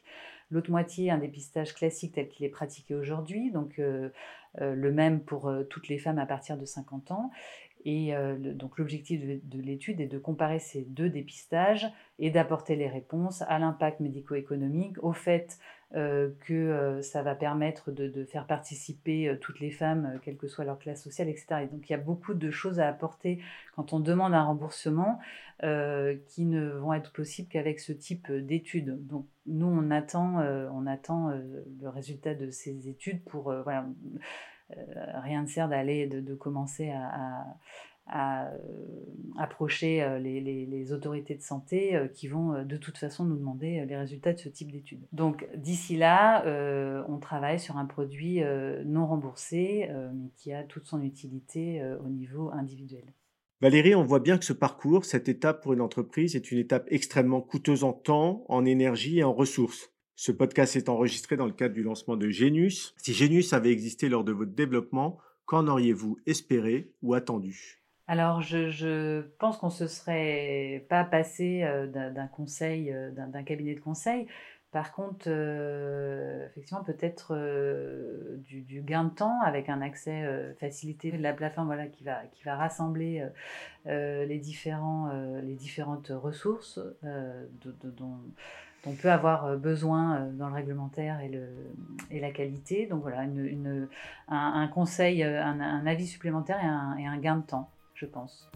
L'autre 0.51 0.71
moitié, 0.71 1.11
un 1.11 1.19
dépistage 1.19 1.75
classique 1.75 2.15
tel 2.15 2.27
qu'il 2.27 2.47
est 2.47 2.51
pratiqué 2.51 2.95
aujourd'hui, 2.95 3.51
donc 3.51 3.79
euh, 3.79 4.09
euh, 4.63 4.75
le 4.75 4.93
même 4.93 5.21
pour 5.21 5.49
euh, 5.49 5.65
toutes 5.65 5.89
les 5.89 5.99
femmes 5.99 6.19
à 6.19 6.25
partir 6.25 6.57
de 6.57 6.65
50 6.65 7.11
ans. 7.11 7.31
Et 7.85 8.13
donc 8.39 8.77
l'objectif 8.77 9.21
de, 9.25 9.63
l'étude 9.63 10.01
est 10.01 10.09
de 10.09 10.19
comparer 10.19 10.59
ces 10.59 10.83
deux 10.83 11.09
dépistages 11.09 11.87
et 12.19 12.31
d'apporter 12.31 12.75
les 12.75 12.89
réponses 12.89 13.43
à 13.43 13.59
l'impact 13.61 14.01
médico-économique, 14.01 15.03
au 15.03 15.13
fait 15.13 15.59
euh, 15.95 16.29
que 16.41 16.53
euh, 16.53 17.01
ça 17.01 17.23
va 17.23 17.35
permettre 17.35 17.91
de, 17.91 18.23
faire 18.27 18.47
participer 18.47 19.27
euh, 19.27 19.37
toutes 19.41 19.59
les 19.59 19.71
femmes, 19.71 20.21
quelle 20.23 20.37
que 20.37 20.47
soit 20.47 20.67
leur 20.67 20.79
classe 20.79 21.03
sociale, 21.03 21.31
etc. 21.31 21.63
Et 21.63 21.67
donc 21.67 21.89
il 21.89 21.93
y 21.93 21.95
a 21.95 21.99
beaucoup 21.99 22.35
de 22.35 22.51
choses 22.51 22.79
à 22.79 22.87
apporter 22.87 23.41
quand 23.75 23.95
on 23.95 24.01
demande 24.01 24.35
un 24.35 24.45
remboursement 24.45 25.19
qui 25.61 26.45
ne 26.45 26.69
vont 26.69 26.93
être 26.93 27.11
possibles 27.13 27.49
qu'avec 27.49 27.81
ce 27.81 27.93
type 27.93 28.31
d'études. 28.31 29.05
Donc 29.09 29.27
nous, 29.47 29.67
on 29.67 29.91
attend, 29.91 30.37
on 30.73 30.87
attend 30.87 31.31
le 31.31 31.89
résultat 31.89 32.35
de 32.35 32.49
ces 32.51 32.89
études 32.89 33.25
pour... 33.25 33.53
rien 34.71 35.43
ne 35.43 35.47
sert 35.49 35.69
d'aller, 35.69 36.07
de, 36.07 36.35
commencer 36.37 36.91
à 36.91 37.45
euh, 38.15 38.49
approcher 39.39 40.03
euh, 40.03 40.19
les, 40.19 40.93
autorités 40.93 41.35
de 41.35 41.43
santé 41.43 41.95
euh, 41.95 42.09
qui 42.09 42.27
vont 42.27 42.65
de 42.65 42.77
toute 42.79 42.97
façon 42.97 43.25
nous 43.25 43.37
demander 43.37 43.85
les 43.87 43.97
résultats 43.97 44.33
de 44.33 44.39
ce 44.39 44.49
type 44.49 44.73
d'études. 44.73 45.07
Donc 45.13 45.47
d'ici 45.55 45.97
là, 45.97 46.43
on 47.09 47.19
travaille 47.19 47.61
sur 47.61 47.77
un 47.77 47.85
produit 47.85 48.41
non 48.85 49.07
remboursé, 49.07 49.89
mais 50.15 50.31
qui 50.37 50.53
a 50.53 50.63
toute 50.63 50.87
son 50.87 51.03
utilité 51.03 51.83
au 52.05 52.09
niveau 52.09 52.51
individuel. 52.53 53.05
Valérie, 53.61 53.95
on 53.95 54.05
voit 54.05 54.21
bien 54.21 54.39
que 54.39 54.45
ce 54.45 54.53
parcours, 54.53 55.05
cette 55.05 55.29
étape 55.29 55.63
pour 55.63 55.73
une 55.73 55.81
entreprise, 55.81 56.37
est 56.37 56.51
une 56.51 56.59
étape 56.59 56.87
extrêmement 56.89 57.41
coûteuse 57.41 57.85
en 57.85 57.93
temps, 57.93 58.45
en 58.49 58.65
énergie 58.65 59.19
et 59.19 59.25
en 59.25 59.35
ressources. 59.35 59.91
Ce 60.15 60.33
podcast 60.33 60.77
est 60.77 60.89
enregistré 60.89 61.37
dans 61.37 61.47
le 61.47 61.53
cadre 61.53 61.75
du 61.75 61.83
lancement 61.83 62.17
de 62.17 62.29
Genius. 62.29 62.95
Si 62.97 63.13
Genius 63.13 63.53
avait 63.53 63.73
existé 63.73 64.09
lors 64.09 64.25
de 64.25 64.33
votre 64.33 64.53
développement, 64.53 65.19
qu'en 65.45 65.67
auriez-vous 65.67 66.19
espéré 66.27 66.93
ou 67.03 67.15
attendu? 67.15 67.79
Alors, 68.09 68.41
je, 68.41 69.21
pense 69.39 69.59
qu'on 69.59 69.67
ne 69.67 69.73
se 69.73 69.87
serait 69.87 70.87
pas 70.89 71.05
passé 71.05 71.63
d'un 71.93 72.27
conseil, 72.27 72.95
d'un 73.13 73.43
cabinet 73.43 73.75
de 73.75 73.81
conseil. 73.81 74.27
Par 74.73 74.93
contre, 74.93 75.29
effectivement, 76.47 76.83
peut-être 76.83 77.35
du, 78.39 78.81
gain 78.81 79.05
de 79.05 79.11
temps 79.11 79.41
avec 79.43 79.69
un 79.69 79.83
accès 79.83 80.25
facilité 80.59 81.13
de 81.13 81.23
la 81.23 81.35
plateforme 81.35 81.67
voilà, 81.67 81.87
qui, 81.87 82.03
va, 82.03 82.23
qui 82.33 82.45
va 82.45 82.57
rassembler 82.57 83.27
les, 83.85 84.39
différents, 84.39 85.11
les 85.43 85.55
différentes 85.55 86.09
ressources 86.09 86.81
dont, 87.03 88.17
on 88.87 88.93
peut 88.93 89.11
avoir 89.11 89.59
besoin 89.59 90.29
dans 90.33 90.49
le 90.49 90.55
réglementaire 90.55 91.21
et, 91.21 91.29
le, 91.29 91.47
et 92.11 92.21
la 92.21 92.31
qualité. 92.31 92.87
Donc 92.87 93.03
voilà, 93.03 93.25
une, 93.25 93.89
un, 94.29 94.69
conseil, 94.69 95.23
un, 95.23 95.87
avis 95.87 96.07
supplémentaire 96.07 96.59
et 96.99 97.07
un 97.07 97.19
gain 97.19 97.37
de 97.37 97.43
temps, 97.43 97.71
je 97.99 98.07
pense. 98.07 98.49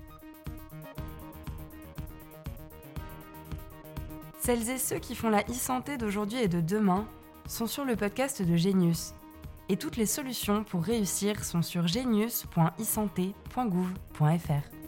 Celles 4.38 4.70
et 4.70 4.78
ceux 4.78 4.98
qui 4.98 5.14
font 5.14 5.28
la 5.30 5.42
e-santé 5.42 5.98
d'aujourd'hui 5.98 6.38
et 6.38 6.48
de 6.48 6.60
demain 6.60 7.06
sont 7.46 7.66
sur 7.66 7.84
le 7.84 7.96
podcast 7.96 8.42
de 8.42 8.56
Genius. 8.56 9.14
Et 9.68 9.76
toutes 9.76 9.96
les 9.96 10.06
solutions 10.06 10.64
pour 10.64 10.82
réussir 10.82 11.44
sont 11.44 11.62
sur 11.62 11.86
genius.isanté.gouv.fr. 11.86 14.81